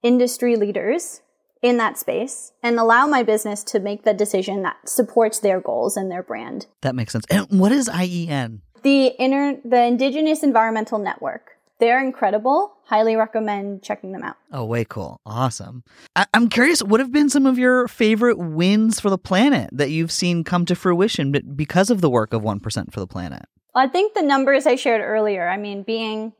industry 0.04 0.56
leaders 0.56 1.22
in 1.62 1.78
that 1.78 1.98
space 1.98 2.54
and 2.64 2.80
allow 2.80 3.06
my 3.08 3.24
business 3.24 3.64
to 3.66 3.80
make 3.80 4.04
the 4.04 4.14
decision 4.14 4.62
that 4.64 4.78
supports 4.86 5.40
their 5.40 5.60
goals 5.60 5.98
and 5.98 6.12
their 6.12 6.24
brand. 6.24 6.68
That 6.82 6.96
makes 6.96 7.14
sense. 7.14 7.26
And 7.30 7.48
what 7.60 7.72
is 7.72 7.90
IEN? 7.90 8.62
The 8.84 9.08
inner 9.20 9.58
the 9.66 9.84
Indigenous 9.84 10.44
Environmental 10.44 11.00
Network. 11.00 11.52
They're 11.80 12.04
incredible. 12.04 12.74
Highly 12.86 13.16
recommend 13.16 13.84
checking 13.84 14.12
them 14.12 14.24
out. 14.24 14.36
Oh, 14.52 14.66
way 14.66 14.84
cool. 14.84 15.22
Awesome. 15.26 15.84
I- 16.16 16.28
am 16.34 16.50
curious, 16.50 16.84
what 16.84 17.00
have 17.00 17.12
been 17.12 17.30
some 17.30 17.46
of 17.46 17.58
your 17.58 17.88
favorite 17.88 18.38
wins 18.38 19.00
for 19.00 19.10
the 19.10 19.18
planet 19.18 19.70
that 19.72 19.90
you've 19.90 20.12
seen 20.12 20.44
come 20.44 20.66
to 20.66 20.76
fruition 20.76 21.32
because 21.56 21.90
of 21.90 22.02
the 22.02 22.10
work 22.10 22.34
of 22.34 22.42
1% 22.42 22.92
for 22.92 23.00
the 23.00 23.08
planet? 23.08 23.44
I 23.74 23.88
think 23.88 24.14
the 24.14 24.22
numbers 24.22 24.66
I 24.66 24.76
shared 24.76 25.02
earlier, 25.02 25.48
I 25.48 25.56
mean, 25.56 25.84
being 25.84 26.34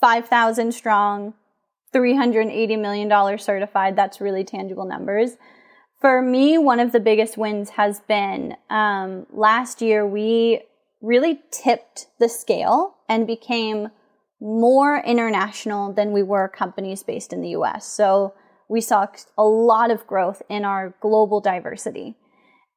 5,000 0.00 0.72
strong, 0.72 1.34
$380 1.94 2.80
million 2.80 3.38
certified. 3.38 3.96
That's 3.96 4.20
really 4.20 4.44
tangible 4.44 4.84
numbers. 4.84 5.32
For 6.00 6.20
me, 6.20 6.58
one 6.58 6.80
of 6.80 6.92
the 6.92 7.00
biggest 7.00 7.38
wins 7.38 7.70
has 7.70 8.00
been 8.00 8.56
um, 8.68 9.26
last 9.32 9.80
year 9.80 10.06
we 10.06 10.62
really 11.00 11.40
tipped 11.50 12.06
the 12.18 12.28
scale 12.28 12.96
and 13.08 13.26
became 13.26 13.88
more 14.40 14.98
international 14.98 15.92
than 15.92 16.12
we 16.12 16.22
were 16.22 16.48
companies 16.48 17.02
based 17.02 17.32
in 17.32 17.40
the 17.40 17.50
US. 17.50 17.86
So 17.86 18.34
we 18.68 18.80
saw 18.80 19.06
a 19.38 19.44
lot 19.44 19.90
of 19.90 20.06
growth 20.06 20.42
in 20.48 20.64
our 20.64 20.94
global 21.00 21.40
diversity. 21.40 22.16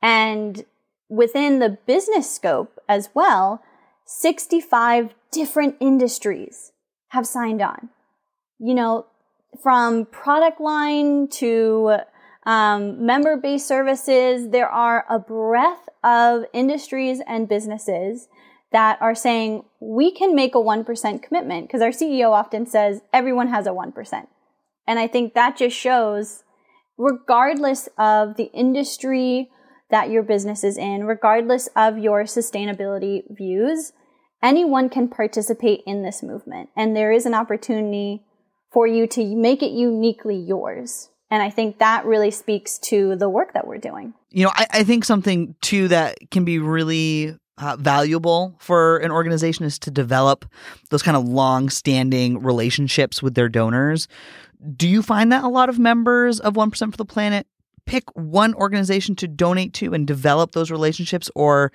And 0.02 0.64
within 1.10 1.60
the 1.60 1.78
business 1.86 2.34
scope 2.34 2.78
as 2.88 3.10
well, 3.14 3.62
65 4.06 5.16
different 5.32 5.76
industries 5.80 6.72
have 7.10 7.26
signed 7.26 7.62
on 7.62 7.90
you 8.60 8.74
know, 8.74 9.06
from 9.62 10.06
product 10.06 10.60
line 10.60 11.28
to 11.28 11.98
um, 12.46 13.06
member 13.06 13.38
based 13.38 13.68
services, 13.68 14.50
there 14.50 14.70
are 14.70 15.06
a 15.10 15.20
breadth 15.20 15.90
of 16.04 16.46
industries 16.54 17.22
and 17.28 17.50
businesses 17.50 18.28
that 18.72 19.02
are 19.02 19.16
saying 19.16 19.64
we 19.80 20.12
can 20.12 20.36
make 20.36 20.56
a 20.56 20.60
1% 20.60 21.24
commitment 21.24 21.68
because 21.68 21.82
our 21.82 21.90
CEO 21.90 22.32
often 22.32 22.66
says 22.66 23.02
everyone 23.14 23.48
has 23.48 23.66
a 23.66 23.72
1%. 23.72 24.28
And 24.88 25.00
I 25.00 25.08
think 25.08 25.34
that 25.34 25.58
just 25.58 25.76
shows, 25.76 26.44
regardless 26.98 27.90
of 27.98 28.38
the 28.38 28.50
industry 28.54 29.50
that 29.90 30.10
your 30.10 30.24
business 30.24 30.64
is 30.64 30.78
in, 30.78 31.06
regardless 31.06 31.68
of 31.76 31.98
your 31.98 32.24
sustainability 32.24 33.24
views, 33.30 33.94
anyone 34.44 34.90
can 34.90 35.08
participate 35.08 35.82
in 35.86 36.04
this 36.04 36.22
movement. 36.22 36.70
And 36.76 36.96
there 36.96 37.12
is 37.12 37.26
an 37.26 37.34
opportunity 37.34 38.24
for 38.72 38.88
you 38.88 39.08
to 39.08 39.36
make 39.36 39.64
it 39.64 39.72
uniquely 39.72 40.36
yours. 40.36 41.10
And 41.30 41.44
I 41.44 41.50
think 41.50 41.80
that 41.80 42.06
really 42.06 42.32
speaks 42.32 42.78
to 42.80 43.16
the 43.16 43.30
work 43.30 43.54
that 43.54 43.68
we're 43.68 43.78
doing. 43.80 44.14
You 44.30 44.46
know, 44.46 44.52
I, 44.54 44.68
I 44.72 44.84
think 44.84 45.04
something 45.04 45.56
too 45.62 45.90
that 45.90 46.18
can 46.32 46.46
be 46.46 46.60
really 46.60 47.38
uh, 47.58 47.76
valuable 47.78 48.56
for 48.60 48.98
an 49.00 49.12
organization 49.12 49.66
is 49.66 49.80
to 49.80 49.92
develop 49.92 50.46
those 50.90 51.04
kind 51.04 51.18
of 51.18 51.28
long 51.28 51.70
standing 51.70 52.42
relationships 52.42 53.22
with 53.22 53.36
their 53.36 53.50
donors. 53.50 54.08
Do 54.76 54.88
you 54.88 55.02
find 55.02 55.32
that 55.32 55.44
a 55.44 55.50
lot 55.50 55.70
of 55.70 55.80
members 55.80 56.40
of 56.40 56.54
1% 56.54 56.92
for 56.92 56.98
the 56.98 57.06
Planet 57.06 57.48
pick 57.86 58.04
one 58.16 58.54
organization 58.54 59.16
to 59.16 59.28
donate 59.28 59.74
to 59.74 59.94
and 59.94 60.06
develop 60.06 60.52
those 60.52 60.70
relationships 60.70 61.32
or 61.36 61.72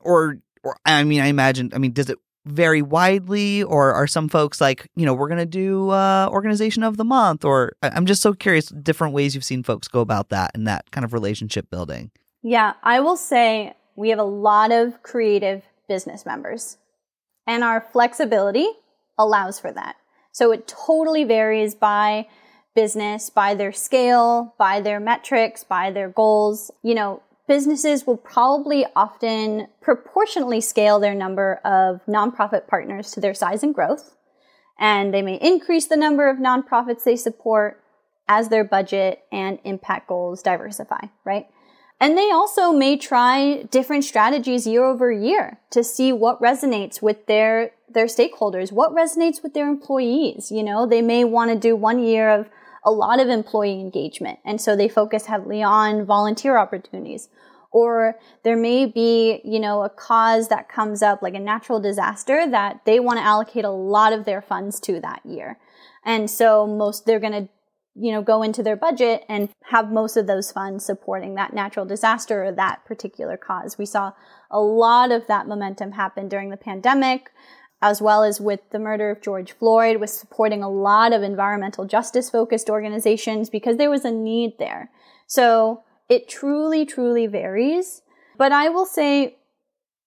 or 0.00 0.38
or 0.62 0.76
I 0.84 1.04
mean 1.04 1.20
I 1.20 1.26
imagine 1.26 1.70
I 1.72 1.78
mean 1.78 1.92
does 1.92 2.10
it 2.10 2.18
vary 2.46 2.82
widely 2.82 3.62
or 3.62 3.92
are 3.92 4.06
some 4.06 4.28
folks 4.28 4.60
like 4.60 4.88
you 4.96 5.04
know 5.04 5.12
we're 5.12 5.28
going 5.28 5.38
to 5.38 5.46
do 5.46 5.90
uh, 5.90 6.26
organization 6.30 6.82
of 6.82 6.96
the 6.96 7.04
month 7.04 7.44
or 7.44 7.72
i'm 7.82 8.06
just 8.06 8.22
so 8.22 8.32
curious 8.32 8.68
different 8.68 9.12
ways 9.12 9.34
you've 9.34 9.44
seen 9.44 9.62
folks 9.62 9.88
go 9.88 10.00
about 10.00 10.30
that 10.30 10.50
and 10.54 10.66
that 10.66 10.90
kind 10.90 11.04
of 11.04 11.12
relationship 11.12 11.68
building 11.70 12.10
yeah 12.42 12.72
i 12.82 12.98
will 12.98 13.16
say 13.16 13.74
we 14.00 14.08
have 14.08 14.18
a 14.18 14.24
lot 14.24 14.72
of 14.72 15.02
creative 15.02 15.62
business 15.90 16.24
members. 16.24 16.78
And 17.46 17.62
our 17.62 17.86
flexibility 17.92 18.66
allows 19.18 19.60
for 19.60 19.72
that. 19.72 19.96
So 20.32 20.52
it 20.52 20.66
totally 20.66 21.24
varies 21.24 21.74
by 21.74 22.28
business, 22.74 23.28
by 23.28 23.54
their 23.54 23.72
scale, 23.72 24.54
by 24.56 24.80
their 24.80 25.00
metrics, 25.00 25.64
by 25.64 25.90
their 25.90 26.08
goals. 26.08 26.70
You 26.82 26.94
know, 26.94 27.22
businesses 27.50 28.06
will 28.06 28.16
probably 28.16 28.86
often 28.94 29.66
proportionately 29.80 30.60
scale 30.60 31.00
their 31.00 31.16
number 31.16 31.60
of 31.64 32.00
nonprofit 32.06 32.68
partners 32.68 33.10
to 33.10 33.18
their 33.18 33.34
size 33.34 33.64
and 33.64 33.74
growth. 33.74 34.14
And 34.78 35.12
they 35.12 35.20
may 35.20 35.34
increase 35.34 35.88
the 35.88 35.96
number 35.96 36.30
of 36.30 36.36
nonprofits 36.36 37.02
they 37.02 37.16
support 37.16 37.82
as 38.28 38.50
their 38.50 38.62
budget 38.62 39.24
and 39.32 39.58
impact 39.64 40.06
goals 40.06 40.42
diversify, 40.44 41.06
right? 41.24 41.46
And 41.98 42.16
they 42.16 42.30
also 42.30 42.70
may 42.70 42.96
try 42.96 43.64
different 43.64 44.04
strategies 44.04 44.64
year 44.64 44.84
over 44.84 45.10
year 45.10 45.58
to 45.70 45.82
see 45.82 46.12
what 46.12 46.40
resonates 46.40 47.02
with 47.02 47.26
their, 47.26 47.72
their 47.88 48.06
stakeholders, 48.06 48.70
what 48.70 48.94
resonates 48.94 49.42
with 49.42 49.54
their 49.54 49.68
employees. 49.68 50.52
You 50.52 50.62
know, 50.62 50.86
they 50.86 51.02
may 51.02 51.24
want 51.24 51.50
to 51.50 51.58
do 51.58 51.74
one 51.74 51.98
year 52.00 52.30
of 52.30 52.48
a 52.84 52.90
lot 52.90 53.20
of 53.20 53.28
employee 53.28 53.80
engagement. 53.80 54.38
And 54.44 54.60
so 54.60 54.74
they 54.74 54.88
focus 54.88 55.26
heavily 55.26 55.62
on 55.62 56.04
volunteer 56.04 56.56
opportunities. 56.56 57.28
Or 57.72 58.16
there 58.42 58.56
may 58.56 58.86
be, 58.86 59.40
you 59.44 59.60
know, 59.60 59.84
a 59.84 59.90
cause 59.90 60.48
that 60.48 60.68
comes 60.68 61.02
up 61.02 61.22
like 61.22 61.34
a 61.34 61.40
natural 61.40 61.78
disaster 61.78 62.44
that 62.50 62.84
they 62.84 62.98
want 62.98 63.18
to 63.18 63.24
allocate 63.24 63.64
a 63.64 63.70
lot 63.70 64.12
of 64.12 64.24
their 64.24 64.42
funds 64.42 64.80
to 64.80 65.00
that 65.00 65.20
year. 65.24 65.58
And 66.04 66.28
so 66.28 66.66
most, 66.66 67.06
they're 67.06 67.20
going 67.20 67.44
to 67.44 67.48
you 67.94 68.12
know, 68.12 68.22
go 68.22 68.42
into 68.42 68.62
their 68.62 68.76
budget 68.76 69.24
and 69.28 69.48
have 69.64 69.90
most 69.90 70.16
of 70.16 70.26
those 70.26 70.52
funds 70.52 70.84
supporting 70.84 71.34
that 71.34 71.52
natural 71.52 71.84
disaster 71.84 72.44
or 72.44 72.52
that 72.52 72.84
particular 72.84 73.36
cause. 73.36 73.76
We 73.78 73.86
saw 73.86 74.12
a 74.50 74.60
lot 74.60 75.10
of 75.10 75.26
that 75.26 75.48
momentum 75.48 75.92
happen 75.92 76.28
during 76.28 76.50
the 76.50 76.56
pandemic, 76.56 77.30
as 77.82 78.02
well 78.02 78.22
as 78.22 78.40
with 78.40 78.60
the 78.70 78.78
murder 78.78 79.10
of 79.10 79.22
George 79.22 79.52
Floyd, 79.52 79.98
with 79.98 80.10
supporting 80.10 80.62
a 80.62 80.70
lot 80.70 81.12
of 81.12 81.22
environmental 81.22 81.86
justice 81.86 82.30
focused 82.30 82.68
organizations 82.68 83.50
because 83.50 83.76
there 83.76 83.90
was 83.90 84.04
a 84.04 84.10
need 84.10 84.58
there. 84.58 84.90
So 85.26 85.82
it 86.08 86.28
truly, 86.28 86.84
truly 86.84 87.26
varies. 87.26 88.02
But 88.36 88.52
I 88.52 88.68
will 88.68 88.86
say 88.86 89.38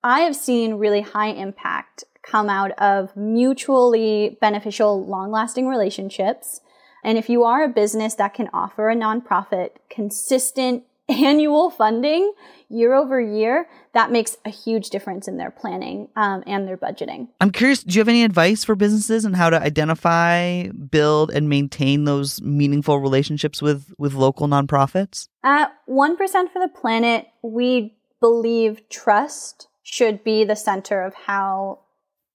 I 0.03 0.21
have 0.21 0.36
seen 0.36 0.75
really 0.75 1.01
high 1.01 1.29
impact 1.29 2.03
come 2.21 2.49
out 2.49 2.71
of 2.71 3.15
mutually 3.15 4.38
beneficial, 4.39 5.05
long 5.05 5.31
lasting 5.31 5.67
relationships 5.67 6.62
and 7.03 7.17
if 7.17 7.29
you 7.29 7.43
are 7.43 7.63
a 7.63 7.69
business 7.69 8.15
that 8.15 8.33
can 8.33 8.49
offer 8.53 8.89
a 8.89 8.95
nonprofit 8.95 9.71
consistent 9.89 10.83
annual 11.09 11.69
funding 11.69 12.33
year 12.69 12.93
over 12.93 13.19
year, 13.19 13.67
that 13.93 14.12
makes 14.12 14.38
a 14.43 14.49
huge 14.49 14.89
difference 14.89 15.27
in 15.27 15.38
their 15.38 15.51
planning 15.51 16.10
um, 16.15 16.43
and 16.47 16.67
their 16.67 16.77
budgeting. 16.77 17.27
I'm 17.39 17.51
curious, 17.51 17.84
do 17.84 17.93
you 17.93 18.01
have 18.01 18.08
any 18.08 18.23
advice 18.23 18.63
for 18.63 18.75
businesses 18.75 19.25
on 19.25 19.34
how 19.34 19.49
to 19.49 19.62
identify, 19.62 20.67
build, 20.69 21.29
and 21.32 21.47
maintain 21.47 22.06
those 22.06 22.41
meaningful 22.41 22.99
relationships 22.99 23.62
with, 23.62 23.93
with 23.97 24.13
local 24.13 24.47
nonprofits? 24.47 25.27
At 25.43 25.73
1% 25.88 26.17
for 26.17 26.60
the 26.60 26.71
Planet, 26.73 27.27
we 27.43 27.95
believe 28.19 28.89
trust 28.89 29.67
should 29.84 30.23
be 30.23 30.43
the 30.43 30.56
center 30.56 31.03
of 31.03 31.13
how 31.13 31.79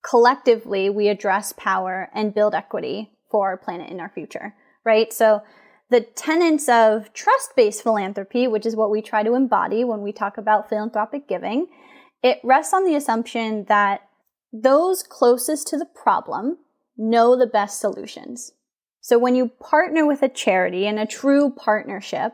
collectively 0.08 0.88
we 0.88 1.08
address 1.08 1.52
power 1.56 2.08
and 2.14 2.34
build 2.34 2.54
equity 2.54 3.10
for 3.30 3.48
our 3.48 3.56
planet 3.56 3.90
in 3.90 4.00
our 4.00 4.08
future, 4.08 4.54
right? 4.84 5.12
So 5.12 5.42
the 5.90 6.00
tenets 6.00 6.68
of 6.68 7.12
trust-based 7.12 7.82
philanthropy, 7.82 8.46
which 8.46 8.66
is 8.66 8.76
what 8.76 8.90
we 8.90 9.00
try 9.00 9.22
to 9.22 9.34
embody 9.34 9.84
when 9.84 10.02
we 10.02 10.12
talk 10.12 10.36
about 10.36 10.68
philanthropic 10.68 11.26
giving, 11.28 11.66
it 12.22 12.38
rests 12.44 12.74
on 12.74 12.84
the 12.84 12.94
assumption 12.94 13.64
that 13.68 14.02
those 14.52 15.02
closest 15.02 15.68
to 15.68 15.78
the 15.78 15.86
problem 15.86 16.58
know 16.96 17.36
the 17.36 17.46
best 17.46 17.80
solutions. 17.80 18.52
So 19.00 19.18
when 19.18 19.34
you 19.34 19.48
partner 19.60 20.06
with 20.06 20.22
a 20.22 20.28
charity 20.28 20.86
in 20.86 20.98
a 20.98 21.06
true 21.06 21.50
partnership, 21.50 22.32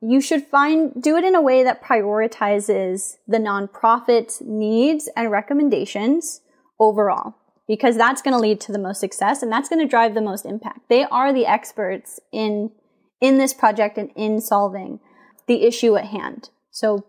you 0.00 0.20
should 0.20 0.46
find 0.46 1.02
do 1.02 1.16
it 1.16 1.24
in 1.24 1.34
a 1.34 1.40
way 1.40 1.64
that 1.64 1.82
prioritizes 1.82 3.16
the 3.26 3.38
nonprofit's 3.38 4.42
needs 4.42 5.08
and 5.16 5.30
recommendations 5.30 6.42
overall 6.78 7.34
because 7.66 7.96
that's 7.96 8.22
going 8.22 8.32
to 8.32 8.40
lead 8.40 8.60
to 8.60 8.72
the 8.72 8.78
most 8.78 9.00
success 9.00 9.42
and 9.42 9.50
that's 9.50 9.68
going 9.68 9.80
to 9.80 9.88
drive 9.88 10.14
the 10.14 10.20
most 10.20 10.44
impact. 10.44 10.88
They 10.88 11.04
are 11.04 11.32
the 11.32 11.46
experts 11.46 12.20
in 12.32 12.70
in 13.20 13.38
this 13.38 13.54
project 13.54 13.96
and 13.96 14.10
in 14.14 14.40
solving 14.40 15.00
the 15.46 15.64
issue 15.64 15.96
at 15.96 16.06
hand. 16.06 16.50
So 16.70 17.06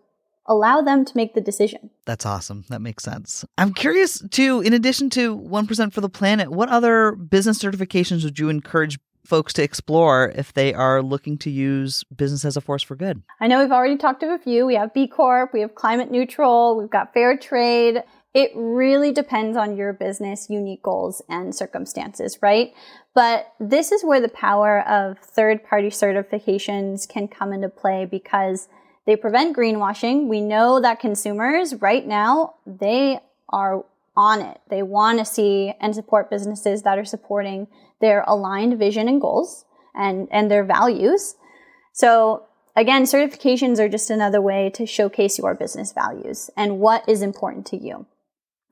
allow 0.47 0.81
them 0.81 1.03
to 1.03 1.17
make 1.17 1.33
the 1.33 1.41
decision. 1.41 1.89
That's 2.05 2.25
awesome. 2.25 2.63
That 2.69 2.81
makes 2.81 3.03
sense. 3.03 3.43
I'm 3.57 3.73
curious 3.73 4.23
too, 4.29 4.61
in 4.61 4.73
addition 4.73 5.09
to 5.11 5.37
1% 5.37 5.93
for 5.93 6.01
the 6.01 6.09
planet, 6.09 6.49
what 6.49 6.69
other 6.69 7.11
business 7.11 7.59
certifications 7.59 8.23
would 8.23 8.39
you 8.39 8.47
encourage 8.49 8.97
folks 9.25 9.51
to 9.51 9.61
explore 9.61 10.31
if 10.35 10.53
they 10.53 10.73
are 10.73 11.03
looking 11.03 11.37
to 11.37 11.49
use 11.49 12.05
business 12.15 12.45
as 12.45 12.55
a 12.55 12.61
force 12.61 12.81
for 12.81 12.95
good? 12.95 13.21
I 13.41 13.47
know 13.47 13.59
we've 13.59 13.71
already 13.71 13.97
talked 13.97 14.23
of 14.23 14.29
a 14.29 14.39
few. 14.39 14.65
We 14.65 14.75
have 14.75 14.93
B 14.93 15.05
Corp, 15.07 15.51
we 15.53 15.59
have 15.59 15.75
climate 15.75 16.09
neutral, 16.09 16.77
we've 16.77 16.89
got 16.89 17.13
fair 17.13 17.37
trade. 17.37 18.03
It 18.33 18.51
really 18.55 19.11
depends 19.11 19.57
on 19.57 19.77
your 19.77 19.93
business 19.93 20.47
unique 20.49 20.83
goals 20.83 21.21
and 21.27 21.55
circumstances, 21.55 22.37
right? 22.41 22.73
But 23.15 23.53
this 23.59 23.91
is 23.91 24.03
where 24.03 24.21
the 24.21 24.29
power 24.29 24.87
of 24.87 25.17
third 25.19 25.63
party 25.63 25.89
certifications 25.89 27.07
can 27.07 27.27
come 27.27 27.51
into 27.51 27.69
play 27.69 28.05
because 28.05 28.67
they 29.07 29.15
prevent 29.15 29.55
greenwashing. 29.55 30.27
We 30.27 30.41
know 30.41 30.79
that 30.81 30.99
consumers 30.99 31.75
right 31.75 32.05
now, 32.05 32.55
they 32.65 33.19
are 33.49 33.85
on 34.15 34.41
it. 34.41 34.59
They 34.69 34.83
want 34.83 35.19
to 35.19 35.25
see 35.25 35.73
and 35.79 35.95
support 35.95 36.29
businesses 36.29 36.83
that 36.83 36.97
are 36.97 37.05
supporting 37.05 37.67
their 38.01 38.23
aligned 38.27 38.77
vision 38.77 39.07
and 39.07 39.21
goals 39.21 39.65
and, 39.95 40.27
and 40.31 40.51
their 40.51 40.63
values. 40.63 41.35
So 41.93 42.45
again, 42.75 43.03
certifications 43.03 43.79
are 43.79 43.89
just 43.89 44.09
another 44.09 44.41
way 44.41 44.69
to 44.71 44.85
showcase 44.85 45.37
your 45.37 45.55
business 45.55 45.93
values 45.93 46.49
and 46.57 46.79
what 46.79 47.07
is 47.07 47.21
important 47.21 47.65
to 47.67 47.77
you. 47.77 48.05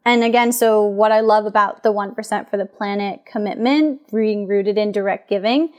And 0.05 0.23
again, 0.23 0.51
so 0.51 0.83
what 0.83 1.11
I 1.11 1.21
love 1.21 1.45
about 1.45 1.81
the 1.81 1.91
1% 1.91 2.49
for 2.49 2.57
the 2.57 2.65
planet 2.65 3.21
commitment, 3.25 4.11
being 4.11 4.47
rooted 4.47 4.77
in 4.77 4.91
direct 4.91 5.27
giving, 5.27 5.73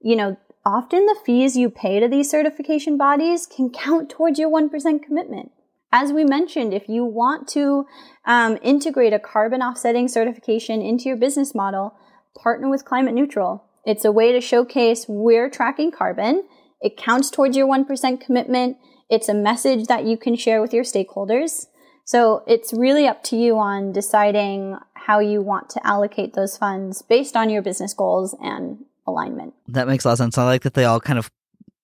you 0.00 0.16
know, 0.16 0.36
often 0.66 1.06
the 1.06 1.16
fees 1.24 1.56
you 1.56 1.70
pay 1.70 2.00
to 2.00 2.08
these 2.08 2.28
certification 2.28 2.98
bodies 2.98 3.46
can 3.46 3.70
count 3.70 4.10
towards 4.10 4.38
your 4.38 4.50
1% 4.50 5.02
commitment. 5.02 5.52
As 5.92 6.12
we 6.12 6.24
mentioned, 6.24 6.74
if 6.74 6.88
you 6.88 7.04
want 7.04 7.48
to 7.48 7.86
um, 8.26 8.58
integrate 8.62 9.14
a 9.14 9.18
carbon 9.18 9.62
offsetting 9.62 10.08
certification 10.08 10.82
into 10.82 11.04
your 11.04 11.16
business 11.16 11.54
model, 11.54 11.94
partner 12.42 12.68
with 12.68 12.84
Climate 12.84 13.14
Neutral. 13.14 13.64
It's 13.84 14.04
a 14.04 14.12
way 14.12 14.32
to 14.32 14.40
showcase 14.40 15.06
we're 15.08 15.48
tracking 15.48 15.90
carbon. 15.90 16.46
It 16.80 16.96
counts 16.96 17.30
towards 17.30 17.56
your 17.56 17.66
1% 17.66 18.20
commitment. 18.20 18.76
It's 19.08 19.28
a 19.28 19.34
message 19.34 19.86
that 19.86 20.04
you 20.04 20.18
can 20.18 20.36
share 20.36 20.60
with 20.60 20.74
your 20.74 20.84
stakeholders. 20.84 21.66
So 22.08 22.42
it's 22.46 22.72
really 22.72 23.06
up 23.06 23.22
to 23.24 23.36
you 23.36 23.58
on 23.58 23.92
deciding 23.92 24.78
how 24.94 25.18
you 25.18 25.42
want 25.42 25.68
to 25.70 25.86
allocate 25.86 26.32
those 26.32 26.56
funds 26.56 27.02
based 27.02 27.36
on 27.36 27.50
your 27.50 27.60
business 27.60 27.92
goals 27.92 28.34
and 28.40 28.86
alignment. 29.06 29.52
That 29.68 29.86
makes 29.86 30.06
a 30.06 30.08
lot 30.08 30.12
of 30.12 30.18
sense. 30.18 30.38
I 30.38 30.44
like 30.44 30.62
that 30.62 30.72
they 30.72 30.86
all 30.86 31.00
kind 31.00 31.18
of 31.18 31.30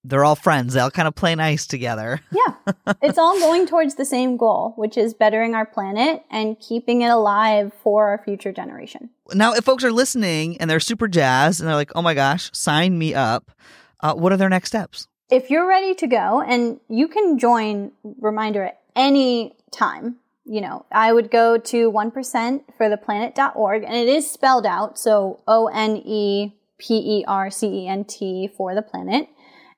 they're 0.03 0.25
all 0.25 0.35
friends. 0.35 0.73
They 0.73 0.81
all 0.81 0.91
kind 0.91 1.07
of 1.07 1.15
play 1.15 1.35
nice 1.35 1.67
together. 1.67 2.23
yeah. 2.31 2.73
It's 3.03 3.19
all 3.19 3.39
going 3.39 3.67
towards 3.67 3.97
the 3.97 4.07
same 4.07 4.39
goal, 4.39 4.73
which 4.77 4.97
is 4.97 5.13
bettering 5.13 5.55
our 5.55 5.67
planet 5.67 6.23
and 6.31 6.59
keeping 6.59 7.03
it 7.03 7.09
alive 7.09 7.73
for 7.83 8.09
our 8.09 8.19
future 8.25 8.53
generation. 8.53 9.11
Now, 9.35 9.53
if 9.53 9.65
folks 9.65 9.85
are 9.85 9.93
listening 9.93 10.57
and 10.57 10.71
they're 10.71 10.81
super 10.81 11.07
jazzed 11.07 11.61
and 11.61 11.69
they're 11.69 11.77
like, 11.77 11.93
oh 11.95 12.01
my 12.03 12.15
gosh, 12.15 12.51
sign 12.55 12.99
me 12.99 13.13
up, 13.13 13.51
uh, 14.01 14.15
what 14.15 14.33
are 14.33 14.39
their 14.39 14.49
next 14.49 14.69
steps? 14.69 15.07
If 15.31 15.51
you're 15.51 15.69
ready 15.69 15.95
to 15.97 16.07
go, 16.07 16.41
and 16.41 16.81
you 16.89 17.09
can 17.09 17.39
join, 17.39 17.93
reminder, 18.21 18.65
at 18.65 18.81
any 18.97 19.55
time. 19.75 20.17
You 20.45 20.61
know, 20.61 20.85
I 20.93 21.13
would 21.13 21.31
go 21.31 21.57
to 21.57 21.91
1% 21.91 22.61
for 22.77 22.89
the 22.89 22.97
planet.org 22.97 23.83
and 23.83 23.95
it 23.95 24.09
is 24.09 24.31
spelled 24.31 24.67
out. 24.67 24.99
So 24.99 25.41
O 25.49 25.69
N 25.69 25.97
E 25.97 26.55
P 26.79 26.95
E 26.95 27.25
R 27.27 27.51
C 27.51 27.67
E 27.67 27.89
N 27.89 28.05
T 28.05 28.51
for 28.57 28.75
the 28.75 28.83
planet 28.83 29.29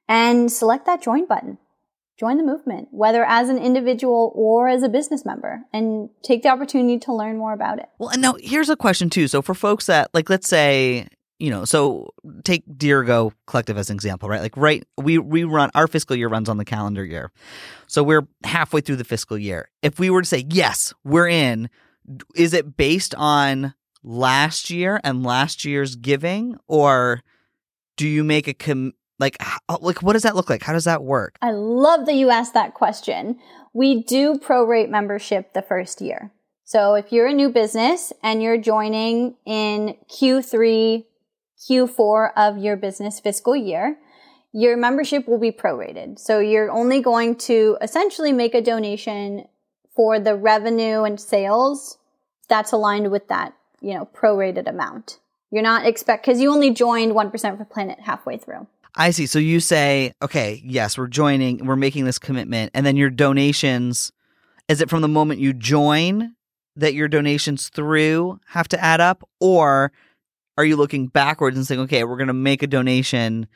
and 0.09 0.50
select 0.50 0.87
that 0.87 1.02
join 1.02 1.26
button. 1.26 1.59
Join 2.18 2.38
the 2.38 2.42
movement, 2.42 2.88
whether 2.92 3.24
as 3.24 3.50
an 3.50 3.59
individual 3.59 4.32
or 4.35 4.68
as 4.68 4.82
a 4.82 4.88
business 4.88 5.26
member, 5.26 5.61
and 5.70 6.09
take 6.22 6.42
the 6.42 6.48
opportunity 6.48 6.98
to 7.00 7.12
learn 7.12 7.37
more 7.37 7.52
about 7.52 7.78
it. 7.78 7.90
Well, 7.98 8.09
and 8.09 8.22
now 8.22 8.37
here's 8.40 8.70
a 8.70 8.76
question 8.76 9.11
too. 9.11 9.28
So 9.28 9.42
for 9.42 9.54
folks 9.54 9.85
that 9.87 10.09
like, 10.14 10.30
let's 10.30 10.48
say 10.48 11.09
you 11.38 11.51
know, 11.51 11.64
so 11.64 12.14
take 12.44 12.66
Dirigo 12.66 13.33
Collective 13.46 13.77
as 13.77 13.90
an 13.90 13.94
example, 13.94 14.29
right? 14.29 14.40
Like, 14.40 14.57
right, 14.57 14.85
we 14.96 15.18
we 15.18 15.44
run 15.44 15.70
our 15.75 15.87
fiscal 15.87 16.16
year 16.16 16.29
runs 16.29 16.49
on 16.49 16.57
the 16.57 16.64
calendar 16.64 17.05
year, 17.05 17.31
so 17.87 18.03
we're 18.03 18.27
halfway 18.44 18.81
through 18.81 18.96
the 18.96 19.05
fiscal 19.05 19.37
year. 19.37 19.70
If 19.83 19.99
we 19.99 20.11
were 20.11 20.22
to 20.22 20.29
say 20.29 20.46
yes, 20.49 20.94
we're 21.05 21.29
in, 21.29 21.68
is 22.35 22.55
it 22.55 22.77
based 22.77 23.14
on 23.16 23.75
last 24.03 24.70
year 24.70 25.01
and 25.05 25.25
last 25.25 25.64
year's 25.64 25.96
giving, 25.96 26.57
or 26.68 27.22
do 27.96 28.09
you 28.09 28.25
make 28.25 28.49
a 28.49 28.55
com 28.55 28.94
like 29.18 29.37
oh, 29.68 29.79
like 29.81 30.03
what 30.03 30.14
does 30.14 30.22
that 30.22 30.37
look 30.37 30.49
like? 30.49 30.62
How 30.62 30.72
does 30.72 30.85
that 30.85 31.03
work? 31.03 31.37
I 31.42 31.51
love 31.51 32.07
that 32.07 32.14
you 32.14 32.31
asked 32.31 32.55
that 32.55 32.75
question. 32.75 33.38
We 33.75 34.03
do 34.03 34.38
prorate 34.38 34.88
membership 34.88 35.53
the 35.53 35.62
first 35.62 36.01
year. 36.01 36.33
So 36.64 36.94
if 36.94 37.12
you're 37.12 37.29
a 37.29 37.35
new 37.35 37.51
business 37.51 38.12
and 38.22 38.42
you're 38.42 38.59
joining 38.59 39.37
in 39.44 39.96
Q3, 40.11 41.05
Q4 41.59 42.31
of 42.37 42.59
your 42.59 42.77
business 42.77 43.21
fiscal 43.21 43.57
year, 43.57 43.99
your 44.53 44.77
membership 44.77 45.29
will 45.29 45.38
be 45.38 45.53
prorated. 45.53 46.19
So 46.19 46.38
you're 46.38 46.71
only 46.71 47.01
going 47.01 47.37
to 47.37 47.77
essentially 47.81 48.33
make 48.33 48.55
a 48.55 48.62
donation 48.62 49.47
for 49.95 50.19
the 50.19 50.35
revenue 50.35 51.03
and 51.03 51.21
sales 51.21 51.99
that's 52.49 52.73
aligned 52.73 53.11
with 53.11 53.29
that, 53.29 53.55
you 53.81 53.95
know, 53.95 54.09
prorated 54.14 54.69
amount. 54.69 55.19
You're 55.51 55.62
not 55.62 55.87
expect 55.87 56.25
because 56.25 56.40
you 56.40 56.51
only 56.51 56.71
joined 56.71 57.12
1% 57.12 57.59
for 57.59 57.64
planet 57.64 58.01
halfway 58.01 58.37
through. 58.37 58.66
I 58.95 59.11
see. 59.11 59.27
So 59.27 59.38
you 59.38 59.61
say, 59.61 60.12
okay, 60.23 60.62
yes, 60.64 60.97
we're 60.97 61.07
joining, 61.07 61.66
we're 61.66 61.77
making 61.77 62.05
this 62.07 62.19
commitment, 62.19 62.71
and 62.75 62.87
then 62.87 62.97
your 62.97 63.11
donations 63.11 64.12
is 64.69 64.81
it 64.81 64.90
from 64.90 65.03
the 65.03 65.09
moment 65.09 65.40
you 65.40 65.53
join 65.53 66.35
that 66.75 66.95
your 66.95 67.09
donations 67.09 67.69
through 67.69 68.40
have 68.49 68.69
to 68.69 68.83
add 68.83 69.01
up 69.01 69.29
or 69.40 69.92
are 70.57 70.64
you 70.64 70.77
looking 70.77 71.07
backwards 71.09 71.57
and 71.57 71.66
saying, 71.66 71.81
okay, 71.83 72.05
we're 72.05 72.16
going 72.16 72.29
to 72.29 72.33
make 72.35 72.62
a 72.62 72.66
donation 72.66 73.47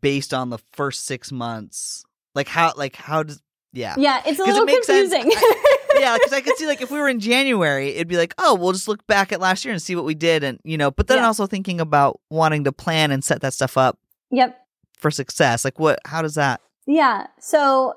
based 0.00 0.34
on 0.34 0.50
the 0.50 0.58
first 0.72 1.06
6 1.06 1.32
months? 1.32 2.04
Like 2.34 2.48
how 2.48 2.74
like 2.76 2.96
how 2.96 3.22
does 3.22 3.42
yeah. 3.76 3.94
Yeah, 3.98 4.22
it's 4.24 4.38
a 4.38 4.44
little 4.44 4.66
it 4.66 4.72
confusing. 4.72 5.30
yeah, 5.98 6.16
because 6.16 6.32
I 6.32 6.40
could 6.40 6.56
see 6.56 6.66
like 6.66 6.80
if 6.80 6.90
we 6.90 6.98
were 6.98 7.08
in 7.08 7.20
January, 7.20 7.90
it'd 7.90 8.08
be 8.08 8.16
like, 8.16 8.34
oh, 8.38 8.54
we'll 8.54 8.72
just 8.72 8.88
look 8.88 9.06
back 9.06 9.32
at 9.32 9.40
last 9.40 9.64
year 9.64 9.72
and 9.72 9.82
see 9.82 9.94
what 9.94 10.04
we 10.04 10.14
did, 10.14 10.42
and 10.42 10.58
you 10.64 10.78
know. 10.78 10.90
But 10.90 11.08
then 11.08 11.18
yeah. 11.18 11.26
also 11.26 11.46
thinking 11.46 11.80
about 11.80 12.20
wanting 12.30 12.64
to 12.64 12.72
plan 12.72 13.10
and 13.10 13.22
set 13.22 13.42
that 13.42 13.52
stuff 13.52 13.76
up. 13.76 13.98
Yep. 14.30 14.58
For 14.96 15.10
success, 15.10 15.64
like 15.64 15.78
what? 15.78 16.00
How 16.06 16.22
does 16.22 16.36
that? 16.36 16.60
Yeah. 16.86 17.26
So 17.38 17.94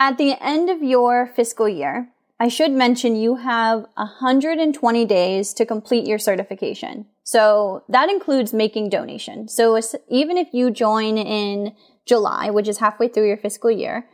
at 0.00 0.18
the 0.18 0.34
end 0.42 0.70
of 0.70 0.82
your 0.82 1.26
fiscal 1.26 1.68
year, 1.68 2.08
I 2.40 2.48
should 2.48 2.72
mention 2.72 3.14
you 3.14 3.36
have 3.36 3.86
120 3.94 5.04
days 5.06 5.54
to 5.54 5.64
complete 5.64 6.06
your 6.06 6.18
certification. 6.18 7.06
So 7.22 7.84
that 7.88 8.10
includes 8.10 8.52
making 8.52 8.90
donation. 8.90 9.48
So 9.48 9.80
even 10.10 10.36
if 10.36 10.48
you 10.52 10.70
join 10.70 11.16
in 11.16 11.74
July, 12.06 12.50
which 12.50 12.68
is 12.68 12.78
halfway 12.78 13.08
through 13.08 13.28
your 13.28 13.36
fiscal 13.36 13.70
year, 13.70 14.08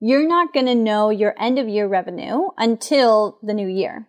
you're 0.00 0.28
not 0.28 0.54
going 0.54 0.66
to 0.66 0.74
know 0.74 1.10
your 1.10 1.34
end 1.38 1.58
of 1.58 1.68
year 1.68 1.88
revenue 1.88 2.48
until 2.56 3.38
the 3.42 3.52
new 3.54 3.68
year. 3.68 4.08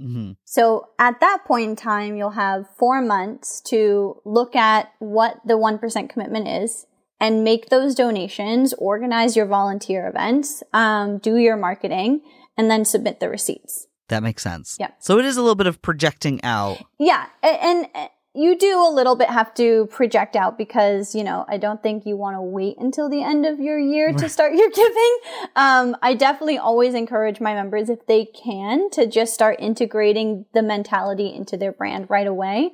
Mm-hmm. 0.00 0.32
So 0.44 0.88
at 0.98 1.20
that 1.20 1.44
point 1.46 1.70
in 1.70 1.76
time, 1.76 2.16
you'll 2.16 2.30
have 2.30 2.66
four 2.78 3.00
months 3.00 3.60
to 3.68 4.20
look 4.24 4.54
at 4.56 4.92
what 4.98 5.40
the 5.46 5.54
1% 5.54 6.10
commitment 6.10 6.48
is 6.48 6.86
and 7.20 7.42
make 7.42 7.68
those 7.68 7.94
donations, 7.94 8.74
organize 8.74 9.36
your 9.36 9.46
volunteer 9.46 10.06
events, 10.08 10.62
um, 10.72 11.18
do 11.18 11.36
your 11.36 11.56
marketing, 11.56 12.20
and 12.58 12.70
then 12.70 12.84
submit 12.84 13.20
the 13.20 13.30
receipts. 13.30 13.86
That 14.08 14.22
makes 14.22 14.42
sense. 14.42 14.76
Yeah. 14.80 14.90
So 14.98 15.18
it 15.18 15.24
is 15.24 15.36
a 15.36 15.40
little 15.40 15.54
bit 15.54 15.66
of 15.66 15.80
projecting 15.80 16.42
out. 16.42 16.78
Yeah. 16.98 17.26
And, 17.42 17.86
and 17.94 18.10
you 18.34 18.56
do 18.56 18.78
a 18.86 18.90
little 18.92 19.16
bit 19.16 19.28
have 19.28 19.52
to 19.54 19.86
project 19.86 20.36
out 20.36 20.56
because, 20.56 21.14
you 21.14 21.24
know, 21.24 21.44
I 21.48 21.56
don't 21.56 21.82
think 21.82 22.06
you 22.06 22.16
want 22.16 22.36
to 22.36 22.42
wait 22.42 22.76
until 22.78 23.08
the 23.08 23.22
end 23.22 23.44
of 23.44 23.58
your 23.58 23.78
year 23.78 24.12
to 24.12 24.28
start 24.28 24.54
your 24.54 24.70
giving. 24.70 25.18
Um, 25.56 25.96
I 26.02 26.14
definitely 26.14 26.58
always 26.58 26.94
encourage 26.94 27.40
my 27.40 27.54
members, 27.54 27.88
if 27.88 28.06
they 28.06 28.26
can, 28.26 28.90
to 28.90 29.06
just 29.06 29.34
start 29.34 29.56
integrating 29.58 30.46
the 30.54 30.62
mentality 30.62 31.34
into 31.34 31.56
their 31.56 31.72
brand 31.72 32.08
right 32.08 32.26
away 32.26 32.70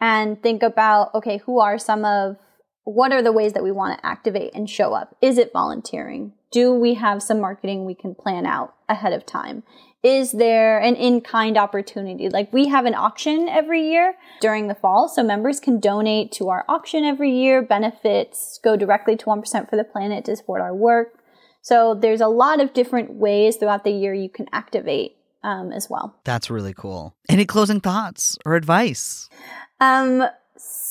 and 0.00 0.42
think 0.42 0.62
about, 0.62 1.14
okay, 1.14 1.38
who 1.38 1.60
are 1.60 1.78
some 1.78 2.04
of, 2.04 2.36
what 2.86 3.12
are 3.12 3.22
the 3.22 3.32
ways 3.32 3.52
that 3.52 3.62
we 3.62 3.72
want 3.72 3.98
to 3.98 4.06
activate 4.06 4.54
and 4.54 4.70
show 4.70 4.94
up? 4.94 5.16
Is 5.20 5.36
it 5.36 5.52
volunteering? 5.52 6.32
Do 6.50 6.72
we 6.72 6.94
have 6.94 7.22
some 7.22 7.40
marketing 7.40 7.84
we 7.84 7.94
can 7.94 8.14
plan 8.14 8.46
out 8.46 8.74
ahead 8.88 9.12
of 9.12 9.26
time? 9.26 9.62
is 10.06 10.30
there 10.30 10.78
an 10.78 10.94
in-kind 10.94 11.58
opportunity? 11.58 12.28
Like 12.28 12.52
we 12.52 12.68
have 12.68 12.84
an 12.84 12.94
auction 12.94 13.48
every 13.48 13.90
year 13.90 14.14
during 14.40 14.68
the 14.68 14.74
fall, 14.74 15.08
so 15.08 15.22
members 15.22 15.58
can 15.58 15.80
donate 15.80 16.30
to 16.32 16.48
our 16.48 16.64
auction 16.68 17.04
every 17.04 17.32
year. 17.32 17.60
Benefits 17.60 18.60
go 18.62 18.76
directly 18.76 19.16
to 19.16 19.26
1% 19.26 19.68
for 19.68 19.76
the 19.76 19.82
planet 19.82 20.24
to 20.26 20.36
support 20.36 20.60
our 20.60 20.74
work. 20.74 21.18
So 21.60 21.98
there's 22.00 22.20
a 22.20 22.28
lot 22.28 22.60
of 22.60 22.72
different 22.72 23.14
ways 23.14 23.56
throughout 23.56 23.82
the 23.82 23.90
year 23.90 24.14
you 24.14 24.28
can 24.28 24.46
activate 24.52 25.16
um, 25.42 25.72
as 25.72 25.90
well. 25.90 26.14
That's 26.24 26.50
really 26.50 26.74
cool. 26.74 27.16
Any 27.28 27.44
closing 27.44 27.80
thoughts 27.80 28.38
or 28.46 28.54
advice? 28.54 29.28
Um, 29.80 30.22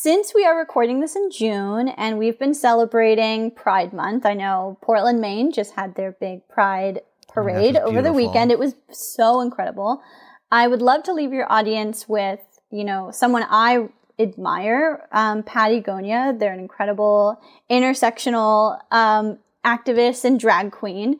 since 0.06 0.36
we 0.36 0.46
are 0.46 0.56
recording 0.56 1.00
this 1.00 1.16
in 1.16 1.32
June 1.32 1.88
and 1.88 2.20
we've 2.20 2.38
been 2.38 2.54
celebrating 2.54 3.50
Pride 3.50 3.92
Month, 3.92 4.24
I 4.24 4.36
know 4.36 4.78
Portland, 4.84 5.20
Maine 5.20 5.52
just 5.52 5.74
had 5.74 5.96
their 5.96 6.12
big 6.12 6.48
Pride 6.48 7.02
parade 7.28 7.76
over 7.76 8.04
the 8.04 8.14
weekend. 8.14 8.52
It 8.52 8.60
was 8.60 8.76
so 8.92 9.42
incredible. 9.42 10.04
I 10.52 10.68
would 10.68 10.84
love 10.84 11.02
to 11.06 11.12
leave 11.12 11.34
your 11.34 11.52
audience 11.52 12.08
with, 12.08 12.40
you 12.70 12.84
know, 12.84 13.10
someone 13.10 13.48
I 13.50 13.90
admire, 14.20 15.08
um, 15.12 15.42
Pattie 15.42 15.82
Gonia. 15.82 16.38
They're 16.38 16.54
an 16.54 16.60
incredible 16.60 17.42
intersectional 17.72 18.78
um, 18.92 19.40
activist 19.66 20.24
and 20.24 20.40
drag 20.40 20.72
queen. 20.72 21.20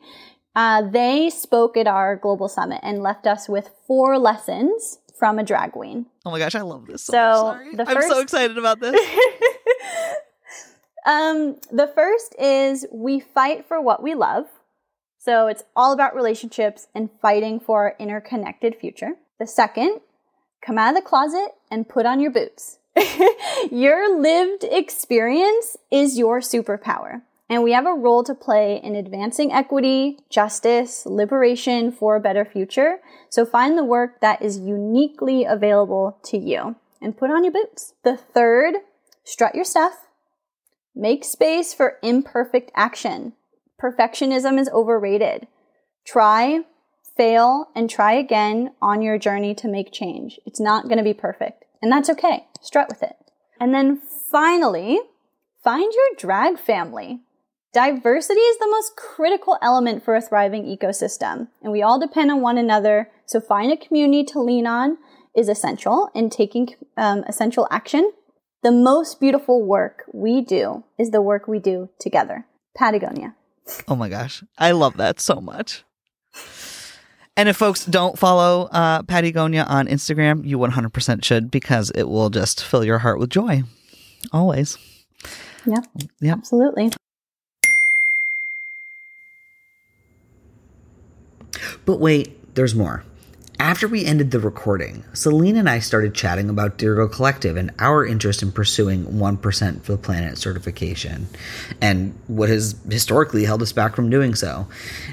Uh, 0.54 0.88
they 0.88 1.28
spoke 1.28 1.76
at 1.76 1.88
our 1.88 2.14
global 2.14 2.48
summit 2.48 2.78
and 2.84 3.02
left 3.02 3.26
us 3.26 3.48
with 3.48 3.68
four 3.88 4.16
lessons 4.16 5.00
from 5.18 5.38
a 5.38 5.42
drag 5.42 5.72
queen. 5.72 6.06
Oh 6.24 6.30
my 6.30 6.38
gosh, 6.38 6.54
I 6.54 6.62
love 6.62 6.86
this. 6.86 7.04
So, 7.04 7.12
so 7.12 7.76
the 7.76 7.86
first, 7.86 7.96
I'm 7.96 8.10
so 8.10 8.20
excited 8.20 8.58
about 8.58 8.80
this. 8.80 8.94
um, 11.06 11.56
the 11.72 11.90
first 11.94 12.34
is 12.38 12.86
we 12.92 13.20
fight 13.20 13.66
for 13.66 13.80
what 13.80 14.02
we 14.02 14.14
love. 14.14 14.46
So 15.18 15.48
it's 15.48 15.64
all 15.74 15.92
about 15.92 16.14
relationships 16.14 16.86
and 16.94 17.10
fighting 17.20 17.58
for 17.58 17.82
our 17.82 17.96
interconnected 17.98 18.76
future. 18.76 19.14
The 19.40 19.46
second, 19.46 20.00
come 20.64 20.78
out 20.78 20.90
of 20.90 21.02
the 21.02 21.08
closet 21.08 21.48
and 21.70 21.88
put 21.88 22.06
on 22.06 22.20
your 22.20 22.30
boots. 22.30 22.78
your 23.70 24.18
lived 24.20 24.64
experience 24.64 25.76
is 25.90 26.16
your 26.16 26.40
superpower. 26.40 27.22
And 27.48 27.62
we 27.62 27.72
have 27.72 27.86
a 27.86 27.94
role 27.94 28.24
to 28.24 28.34
play 28.34 28.80
in 28.82 28.96
advancing 28.96 29.52
equity, 29.52 30.18
justice, 30.30 31.06
liberation 31.06 31.92
for 31.92 32.16
a 32.16 32.20
better 32.20 32.44
future. 32.44 32.98
So 33.30 33.46
find 33.46 33.78
the 33.78 33.84
work 33.84 34.20
that 34.20 34.42
is 34.42 34.58
uniquely 34.58 35.44
available 35.44 36.18
to 36.24 36.38
you 36.38 36.76
and 37.00 37.16
put 37.16 37.30
on 37.30 37.44
your 37.44 37.52
boots. 37.52 37.94
The 38.02 38.16
third, 38.16 38.74
strut 39.22 39.54
your 39.54 39.64
stuff. 39.64 39.94
Make 40.94 41.24
space 41.24 41.72
for 41.72 41.98
imperfect 42.02 42.72
action 42.74 43.34
perfectionism 43.80 44.58
is 44.58 44.68
overrated. 44.70 45.46
Try, 46.06 46.60
fail, 47.16 47.68
and 47.74 47.90
try 47.90 48.14
again 48.14 48.72
on 48.80 49.02
your 49.02 49.18
journey 49.18 49.54
to 49.56 49.68
make 49.68 49.92
change. 49.92 50.38
It's 50.46 50.60
not 50.60 50.84
going 50.84 50.98
to 50.98 51.04
be 51.04 51.14
perfect, 51.14 51.64
and 51.82 51.90
that's 51.90 52.10
okay. 52.10 52.46
Strut 52.62 52.88
with 52.88 53.02
it. 53.02 53.16
And 53.60 53.74
then 53.74 54.00
finally, 54.30 54.98
find 55.62 55.92
your 55.92 56.06
drag 56.16 56.58
family. 56.58 57.20
Diversity 57.76 58.40
is 58.40 58.56
the 58.56 58.70
most 58.70 58.96
critical 58.96 59.58
element 59.60 60.02
for 60.02 60.16
a 60.16 60.22
thriving 60.22 60.64
ecosystem, 60.64 61.48
and 61.62 61.70
we 61.70 61.82
all 61.82 62.00
depend 62.00 62.30
on 62.30 62.40
one 62.40 62.56
another. 62.56 63.10
So 63.26 63.38
find 63.38 63.70
a 63.70 63.76
community 63.76 64.24
to 64.32 64.40
lean 64.40 64.66
on 64.66 64.96
is 65.36 65.50
essential 65.50 66.10
in 66.14 66.30
taking 66.30 66.70
um, 66.96 67.22
essential 67.28 67.68
action. 67.70 68.12
The 68.62 68.72
most 68.72 69.20
beautiful 69.20 69.62
work 69.62 70.04
we 70.14 70.40
do 70.40 70.84
is 70.98 71.10
the 71.10 71.20
work 71.20 71.48
we 71.48 71.58
do 71.58 71.90
together. 72.00 72.46
Pattie 72.74 72.98
Gonia. 72.98 73.34
Oh 73.86 73.94
my 73.94 74.08
gosh. 74.08 74.42
I 74.56 74.70
love 74.70 74.96
that 74.96 75.20
so 75.20 75.42
much. 75.42 75.84
And 77.36 77.46
if 77.50 77.58
folks 77.58 77.84
don't 77.84 78.18
follow 78.18 78.70
uh, 78.72 79.02
Pattie 79.02 79.34
Gonia 79.34 79.66
on 79.68 79.86
Instagram, 79.86 80.46
you 80.46 80.56
100% 80.56 81.22
should 81.22 81.50
because 81.50 81.90
it 81.90 82.04
will 82.04 82.30
just 82.30 82.64
fill 82.64 82.86
your 82.86 83.00
heart 83.00 83.18
with 83.18 83.28
joy. 83.28 83.64
Always. 84.32 84.78
Yeah. 85.66 85.82
Yeah. 86.22 86.32
Absolutely. 86.32 86.92
But 91.84 92.00
wait, 92.00 92.54
there's 92.54 92.74
more. 92.74 93.04
After 93.58 93.88
we 93.88 94.04
ended 94.04 94.32
the 94.32 94.38
recording, 94.40 95.02
Celine 95.14 95.56
and 95.56 95.68
I 95.68 95.78
started 95.78 96.14
chatting 96.14 96.50
about 96.50 96.76
Dirigo 96.76 97.10
Collective 97.10 97.56
and 97.56 97.70
our 97.78 98.04
interest 98.04 98.42
in 98.42 98.52
pursuing 98.52 99.06
1% 99.06 99.82
for 99.82 99.92
the 99.92 99.98
planet 99.98 100.36
certification 100.36 101.26
and 101.80 102.14
what 102.26 102.50
has 102.50 102.76
historically 102.90 103.44
held 103.44 103.62
us 103.62 103.72
back 103.72 103.96
from 103.96 104.10
doing 104.10 104.34
so. 104.34 104.68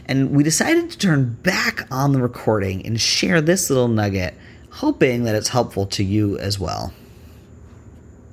And 0.07 0.31
we 0.31 0.43
decided 0.43 0.91
to 0.91 0.97
turn 0.97 1.35
back 1.41 1.87
on 1.89 2.11
the 2.11 2.21
recording 2.21 2.85
and 2.85 2.99
share 2.99 3.39
this 3.39 3.69
little 3.69 3.87
nugget, 3.87 4.33
hoping 4.71 5.23
that 5.23 5.35
it's 5.35 5.49
helpful 5.49 5.85
to 5.87 6.03
you 6.03 6.37
as 6.39 6.59
well. 6.59 6.93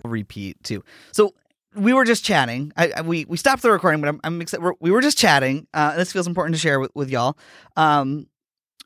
Repeat 0.02 0.62
too. 0.64 0.82
So 1.12 1.34
we 1.74 1.92
were 1.92 2.04
just 2.04 2.24
chatting. 2.24 2.72
I, 2.76 2.92
I, 2.96 3.00
we 3.02 3.24
we 3.26 3.36
stopped 3.36 3.62
the 3.62 3.70
recording, 3.70 4.00
but 4.00 4.08
I'm, 4.08 4.20
I'm 4.24 4.40
excited. 4.40 4.62
We're, 4.62 4.74
we 4.80 4.90
were 4.90 5.00
just 5.00 5.18
chatting. 5.18 5.66
Uh, 5.72 5.96
this 5.96 6.12
feels 6.12 6.26
important 6.26 6.54
to 6.56 6.60
share 6.60 6.80
with, 6.80 6.90
with 6.94 7.10
y'all. 7.10 7.36
Um, 7.76 8.26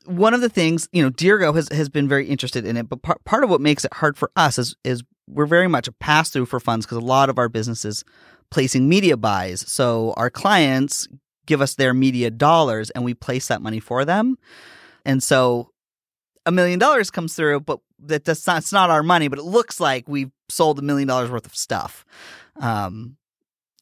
one 0.05 0.33
of 0.33 0.41
the 0.41 0.49
things, 0.49 0.87
you 0.91 1.01
know, 1.01 1.09
Dirigo 1.09 1.55
has, 1.55 1.67
has 1.69 1.89
been 1.89 2.07
very 2.07 2.27
interested 2.27 2.65
in 2.65 2.77
it, 2.77 2.87
but 2.87 3.01
par- 3.01 3.17
part 3.25 3.43
of 3.43 3.49
what 3.49 3.61
makes 3.61 3.83
it 3.85 3.93
hard 3.93 4.17
for 4.17 4.31
us 4.35 4.59
is, 4.59 4.75
is 4.83 5.03
we're 5.27 5.47
very 5.47 5.67
much 5.67 5.87
a 5.87 5.91
pass 5.91 6.29
through 6.29 6.45
for 6.45 6.59
funds 6.59 6.85
because 6.85 6.99
a 6.99 7.01
lot 7.01 7.29
of 7.29 7.39
our 7.39 7.49
businesses 7.49 8.03
placing 8.51 8.87
media 8.87 9.17
buys. 9.17 9.61
So 9.61 10.13
our 10.15 10.29
clients 10.29 11.07
give 11.47 11.61
us 11.61 11.75
their 11.75 11.93
media 11.93 12.29
dollars 12.29 12.91
and 12.91 13.03
we 13.03 13.15
place 13.15 13.47
that 13.47 13.61
money 13.61 13.79
for 13.79 14.05
them. 14.05 14.37
And 15.05 15.21
so 15.23 15.71
a 16.45 16.51
million 16.51 16.79
dollars 16.79 17.09
comes 17.09 17.35
through, 17.35 17.61
but 17.61 17.79
that 17.99 18.23
does 18.23 18.45
not, 18.45 18.59
it's 18.59 18.71
not 18.71 18.91
our 18.91 19.03
money, 19.03 19.27
but 19.27 19.39
it 19.39 19.45
looks 19.45 19.79
like 19.79 20.07
we've 20.07 20.31
sold 20.49 20.77
a 20.77 20.83
million 20.83 21.07
dollars 21.07 21.31
worth 21.31 21.45
of 21.45 21.55
stuff. 21.55 22.05
Um, 22.59 23.17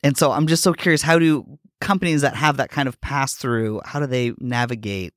and 0.03 0.17
so 0.17 0.31
I'm 0.31 0.47
just 0.47 0.63
so 0.63 0.73
curious 0.73 1.01
how 1.01 1.19
do 1.19 1.59
companies 1.79 2.21
that 2.21 2.35
have 2.35 2.57
that 2.57 2.69
kind 2.69 2.87
of 2.87 2.99
pass 3.01 3.35
through, 3.35 3.81
how 3.85 3.99
do 3.99 4.07
they 4.07 4.33
navigate? 4.39 5.13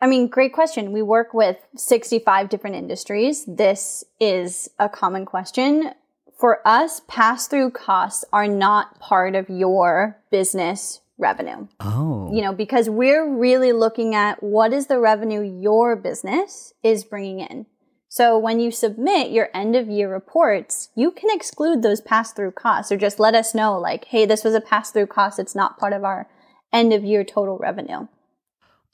I 0.00 0.06
mean, 0.06 0.28
great 0.28 0.52
question. 0.52 0.92
We 0.92 1.02
work 1.02 1.32
with 1.32 1.58
65 1.76 2.48
different 2.48 2.76
industries. 2.76 3.44
This 3.46 4.02
is 4.20 4.68
a 4.78 4.88
common 4.88 5.24
question. 5.24 5.92
For 6.38 6.66
us, 6.66 7.02
pass 7.06 7.46
through 7.46 7.70
costs 7.70 8.24
are 8.32 8.48
not 8.48 8.98
part 8.98 9.36
of 9.36 9.48
your 9.48 10.18
business 10.30 11.00
revenue. 11.18 11.68
Oh. 11.78 12.34
You 12.34 12.42
know, 12.42 12.52
because 12.52 12.90
we're 12.90 13.28
really 13.28 13.72
looking 13.72 14.14
at 14.16 14.42
what 14.42 14.72
is 14.72 14.88
the 14.88 14.98
revenue 14.98 15.40
your 15.40 15.94
business 15.94 16.74
is 16.82 17.04
bringing 17.04 17.40
in. 17.40 17.66
So 18.14 18.36
when 18.36 18.60
you 18.60 18.70
submit 18.70 19.32
your 19.32 19.48
end 19.54 19.74
of 19.74 19.88
year 19.88 20.12
reports, 20.12 20.90
you 20.94 21.12
can 21.12 21.30
exclude 21.32 21.80
those 21.80 22.02
pass 22.02 22.30
through 22.30 22.50
costs 22.50 22.92
or 22.92 22.98
just 22.98 23.18
let 23.18 23.34
us 23.34 23.54
know 23.54 23.78
like, 23.78 24.04
hey, 24.04 24.26
this 24.26 24.44
was 24.44 24.52
a 24.52 24.60
pass 24.60 24.90
through 24.90 25.06
cost. 25.06 25.38
It's 25.38 25.54
not 25.54 25.78
part 25.78 25.94
of 25.94 26.04
our 26.04 26.28
end 26.74 26.92
of 26.92 27.04
year 27.04 27.24
total 27.24 27.56
revenue. 27.56 28.08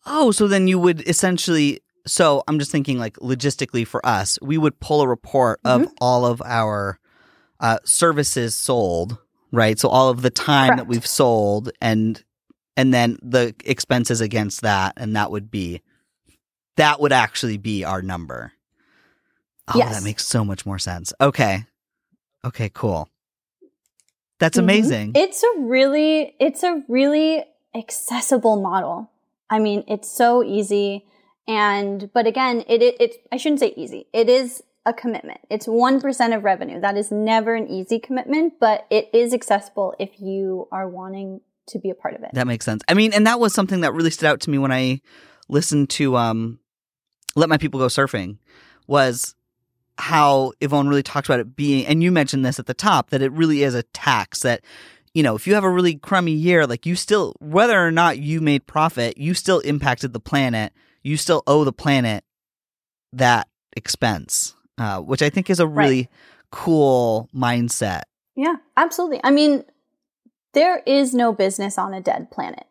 Oh, 0.06 0.30
so 0.30 0.46
then 0.46 0.68
you 0.68 0.78
would 0.78 1.00
essentially 1.08 1.80
so 2.06 2.44
I'm 2.46 2.60
just 2.60 2.70
thinking 2.70 3.00
like 3.00 3.16
logistically 3.16 3.84
for 3.84 4.06
us, 4.06 4.38
we 4.40 4.56
would 4.56 4.78
pull 4.78 5.00
a 5.02 5.08
report 5.08 5.58
of 5.64 5.80
mm-hmm. 5.80 5.94
all 6.00 6.24
of 6.24 6.40
our 6.42 7.00
uh, 7.58 7.78
services 7.84 8.54
sold, 8.54 9.18
right? 9.50 9.80
So 9.80 9.88
all 9.88 10.10
of 10.10 10.22
the 10.22 10.30
time 10.30 10.68
Correct. 10.68 10.78
that 10.78 10.86
we've 10.86 11.04
sold 11.04 11.72
and 11.80 12.22
and 12.76 12.94
then 12.94 13.18
the 13.20 13.52
expenses 13.64 14.20
against 14.20 14.60
that 14.60 14.92
and 14.96 15.16
that 15.16 15.32
would 15.32 15.50
be 15.50 15.82
that 16.76 17.00
would 17.00 17.12
actually 17.12 17.56
be 17.56 17.82
our 17.82 18.00
number. 18.00 18.52
Oh, 19.68 19.78
yes. 19.78 19.98
that 19.98 20.04
makes 20.04 20.26
so 20.26 20.44
much 20.44 20.64
more 20.64 20.78
sense. 20.78 21.12
Okay. 21.20 21.66
Okay, 22.44 22.70
cool. 22.72 23.08
That's 24.38 24.56
mm-hmm. 24.56 24.64
amazing. 24.64 25.12
It's 25.14 25.42
a 25.42 25.58
really 25.58 26.34
it's 26.38 26.62
a 26.62 26.82
really 26.88 27.44
accessible 27.74 28.60
model. 28.60 29.10
I 29.50 29.58
mean, 29.58 29.84
it's 29.88 30.10
so 30.10 30.42
easy 30.42 31.06
and 31.46 32.10
but 32.12 32.26
again, 32.26 32.64
it 32.68 32.82
it, 32.82 33.00
it 33.00 33.16
I 33.32 33.36
shouldn't 33.36 33.60
say 33.60 33.74
easy. 33.76 34.06
It 34.12 34.28
is 34.28 34.62
a 34.86 34.92
commitment. 34.94 35.40
It's 35.50 35.66
1% 35.66 36.36
of 36.36 36.44
revenue. 36.44 36.80
That 36.80 36.96
is 36.96 37.10
never 37.10 37.54
an 37.54 37.68
easy 37.68 37.98
commitment, 37.98 38.54
but 38.58 38.86
it 38.90 39.10
is 39.12 39.34
accessible 39.34 39.94
if 39.98 40.18
you 40.18 40.66
are 40.72 40.88
wanting 40.88 41.42
to 41.66 41.78
be 41.78 41.90
a 41.90 41.94
part 41.94 42.14
of 42.14 42.22
it. 42.22 42.30
That 42.32 42.46
makes 42.46 42.64
sense. 42.64 42.82
I 42.88 42.94
mean, 42.94 43.12
and 43.12 43.26
that 43.26 43.38
was 43.38 43.52
something 43.52 43.82
that 43.82 43.92
really 43.92 44.10
stood 44.10 44.28
out 44.28 44.40
to 44.42 44.50
me 44.50 44.56
when 44.56 44.72
I 44.72 45.02
listened 45.48 45.90
to 45.90 46.16
um 46.16 46.60
Let 47.36 47.48
My 47.48 47.58
People 47.58 47.80
Go 47.80 47.86
Surfing 47.86 48.38
was 48.86 49.34
how 49.98 50.52
Yvon 50.60 50.88
really 50.88 51.02
talks 51.02 51.28
about 51.28 51.40
it 51.40 51.56
being, 51.56 51.86
and 51.86 52.02
you 52.02 52.12
mentioned 52.12 52.44
this 52.44 52.58
at 52.58 52.66
the 52.66 52.74
top, 52.74 53.10
that 53.10 53.22
it 53.22 53.32
really 53.32 53.62
is 53.62 53.74
a 53.74 53.82
tax 53.82 54.40
that, 54.40 54.62
you 55.12 55.22
know, 55.22 55.34
if 55.34 55.46
you 55.46 55.54
have 55.54 55.64
a 55.64 55.70
really 55.70 55.96
crummy 55.96 56.32
year, 56.32 56.66
like 56.66 56.86
you 56.86 56.94
still, 56.94 57.34
whether 57.40 57.84
or 57.84 57.90
not 57.90 58.18
you 58.18 58.40
made 58.40 58.66
profit, 58.66 59.18
you 59.18 59.34
still 59.34 59.58
impacted 59.60 60.12
the 60.12 60.20
planet. 60.20 60.72
You 61.02 61.16
still 61.16 61.42
owe 61.46 61.64
the 61.64 61.72
planet 61.72 62.24
that 63.12 63.48
expense, 63.76 64.54
uh, 64.76 65.00
which 65.00 65.22
I 65.22 65.30
think 65.30 65.48
is 65.50 65.60
a 65.60 65.66
really 65.66 65.96
right. 65.96 66.08
cool 66.52 67.28
mindset. 67.34 68.02
Yeah, 68.36 68.56
absolutely. 68.76 69.20
I 69.24 69.30
mean, 69.30 69.64
there 70.54 70.82
is 70.86 71.14
no 71.14 71.32
business 71.32 71.78
on 71.78 71.94
a 71.94 72.00
dead 72.00 72.30
planet, 72.30 72.66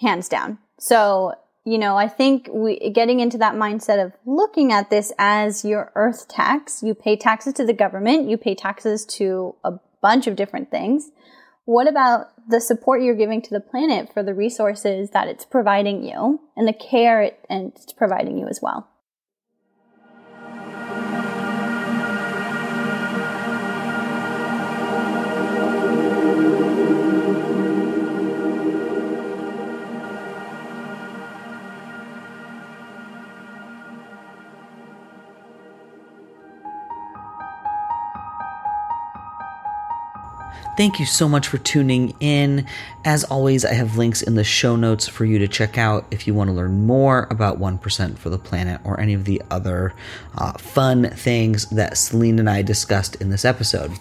hands 0.00 0.28
down. 0.28 0.58
So 0.78 1.34
you 1.64 1.78
know, 1.78 1.96
I 1.96 2.08
think 2.08 2.48
we 2.52 2.90
getting 2.90 3.20
into 3.20 3.38
that 3.38 3.54
mindset 3.54 4.04
of 4.04 4.12
looking 4.26 4.72
at 4.72 4.90
this 4.90 5.12
as 5.18 5.64
your 5.64 5.90
earth 5.94 6.28
tax. 6.28 6.82
You 6.82 6.94
pay 6.94 7.16
taxes 7.16 7.54
to 7.54 7.64
the 7.64 7.72
government, 7.72 8.28
you 8.28 8.36
pay 8.36 8.54
taxes 8.54 9.06
to 9.06 9.54
a 9.64 9.72
bunch 10.02 10.26
of 10.26 10.36
different 10.36 10.70
things. 10.70 11.10
What 11.64 11.88
about 11.88 12.26
the 12.46 12.60
support 12.60 13.02
you're 13.02 13.14
giving 13.14 13.40
to 13.40 13.50
the 13.50 13.60
planet 13.60 14.12
for 14.12 14.22
the 14.22 14.34
resources 14.34 15.10
that 15.10 15.28
it's 15.28 15.46
providing 15.46 16.04
you 16.04 16.40
and 16.54 16.68
the 16.68 16.74
care 16.74 17.22
it, 17.22 17.40
and 17.48 17.72
it's 17.74 17.94
providing 17.94 18.36
you 18.36 18.46
as 18.46 18.60
well? 18.60 18.90
Thank 40.76 40.98
you 40.98 41.06
so 41.06 41.28
much 41.28 41.46
for 41.46 41.58
tuning 41.58 42.16
in. 42.18 42.66
As 43.04 43.22
always, 43.22 43.64
I 43.64 43.74
have 43.74 43.96
links 43.96 44.22
in 44.22 44.34
the 44.34 44.42
show 44.42 44.74
notes 44.74 45.06
for 45.06 45.24
you 45.24 45.38
to 45.38 45.46
check 45.46 45.78
out 45.78 46.04
if 46.10 46.26
you 46.26 46.34
want 46.34 46.50
to 46.50 46.54
learn 46.54 46.84
more 46.84 47.28
about 47.30 47.60
1% 47.60 48.18
for 48.18 48.28
the 48.28 48.38
planet 48.38 48.80
or 48.82 48.98
any 48.98 49.14
of 49.14 49.24
the 49.24 49.40
other 49.52 49.94
uh, 50.36 50.52
fun 50.54 51.10
things 51.10 51.66
that 51.66 51.96
Celine 51.96 52.40
and 52.40 52.50
I 52.50 52.62
discussed 52.62 53.14
in 53.16 53.30
this 53.30 53.44
episode. 53.44 53.92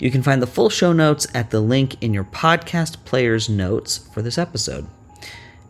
You 0.00 0.10
can 0.10 0.24
find 0.24 0.42
the 0.42 0.48
full 0.48 0.70
show 0.70 0.92
notes 0.92 1.28
at 1.34 1.50
the 1.50 1.60
link 1.60 2.02
in 2.02 2.12
your 2.12 2.24
podcast 2.24 3.04
player's 3.04 3.48
notes 3.48 3.98
for 3.98 4.20
this 4.20 4.38
episode. 4.38 4.88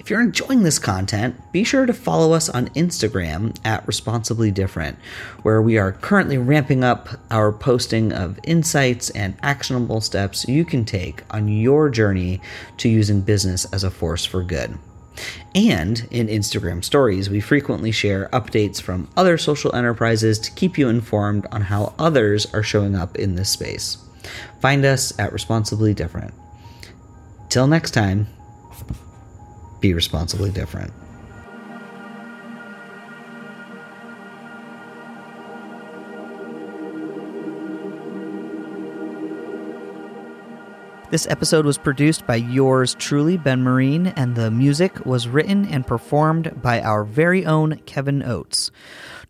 If 0.09 0.13
you're 0.13 0.23
enjoying 0.23 0.63
this 0.63 0.79
content, 0.79 1.37
be 1.53 1.65
sure 1.65 1.85
to 1.85 1.93
follow 1.93 2.33
us 2.33 2.49
on 2.49 2.69
Instagram 2.69 3.55
at 3.63 3.87
Responsibly 3.87 4.51
Different, 4.51 4.99
where 5.43 5.61
we 5.61 5.77
are 5.77 5.93
currently 5.93 6.39
ramping 6.39 6.83
up 6.83 7.11
our 7.31 7.53
posting 7.53 8.15
of 8.15 8.41
insights 8.43 9.11
and 9.11 9.37
actionable 9.43 10.01
steps 10.01 10.49
you 10.49 10.65
can 10.65 10.87
take 10.87 11.25
on 11.29 11.47
your 11.47 11.91
journey 11.91 12.41
to 12.79 12.89
using 12.89 13.21
business 13.21 13.67
as 13.71 13.85
a 13.85 13.91
force 13.91 14.25
for 14.25 14.43
good. 14.43 14.79
And 15.55 16.09
in 16.11 16.29
Instagram 16.29 16.83
stories, 16.83 17.29
we 17.29 17.41
frequently 17.41 17.93
share 17.93 18.31
updates 18.33 18.81
from 18.81 19.11
other 19.15 19.37
social 19.37 19.77
enterprises 19.77 20.39
to 20.39 20.53
keep 20.53 20.79
you 20.79 20.89
informed 20.89 21.47
on 21.53 21.61
how 21.61 21.93
others 21.99 22.47
are 22.55 22.63
showing 22.63 22.95
up 22.95 23.17
in 23.17 23.35
this 23.35 23.51
space. 23.51 23.99
Find 24.63 24.87
us 24.87 25.19
at 25.19 25.35
Responsibly 25.35 25.93
Different. 25.93 26.33
Till 27.51 27.67
next 27.67 27.91
time, 27.91 28.27
be 29.81 29.95
responsibly 29.95 30.51
different. 30.51 30.93
This 41.11 41.27
episode 41.29 41.65
was 41.65 41.79
produced 41.79 42.27
by 42.27 42.37
yours 42.37 42.95
truly, 42.95 43.39
Ben 43.39 43.63
Marine, 43.63 44.09
and 44.09 44.37
the 44.37 44.51
music 44.51 45.07
was 45.07 45.27
written 45.27 45.65
and 45.65 45.87
performed 45.87 46.61
by 46.61 46.83
our 46.83 47.03
very 47.03 47.47
own 47.47 47.77
Kevin 47.87 48.23
Oates. 48.23 48.71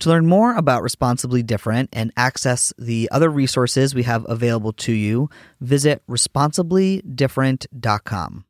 To 0.00 0.08
learn 0.08 0.26
more 0.26 0.56
about 0.56 0.82
Responsibly 0.82 1.44
Different 1.44 1.88
and 1.92 2.12
access 2.16 2.72
the 2.78 3.08
other 3.12 3.30
resources 3.30 3.94
we 3.94 4.02
have 4.02 4.26
available 4.28 4.72
to 4.72 4.92
you, 4.92 5.30
visit 5.60 6.02
responsiblydifferent.com. 6.08 8.44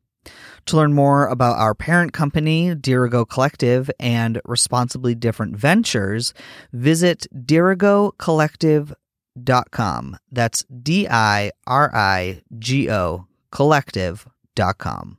To 0.69 0.77
learn 0.77 0.93
more 0.93 1.27
about 1.29 1.59
our 1.59 1.75
parent 1.75 2.13
company, 2.13 2.75
Dirigo 2.75 3.27
Collective, 3.27 3.91
and 3.99 4.39
Responsibly 4.45 5.15
Different 5.15 5.57
Ventures, 5.57 6.35
visit 6.75 7.27
dirigocollective.com. 7.35 10.19
That's 10.31 10.65
D 10.65 11.09
I 11.09 11.53
R 11.67 11.91
I 11.95 12.43
G 12.59 12.91
O 12.91 13.27
collective.com. 13.51 15.18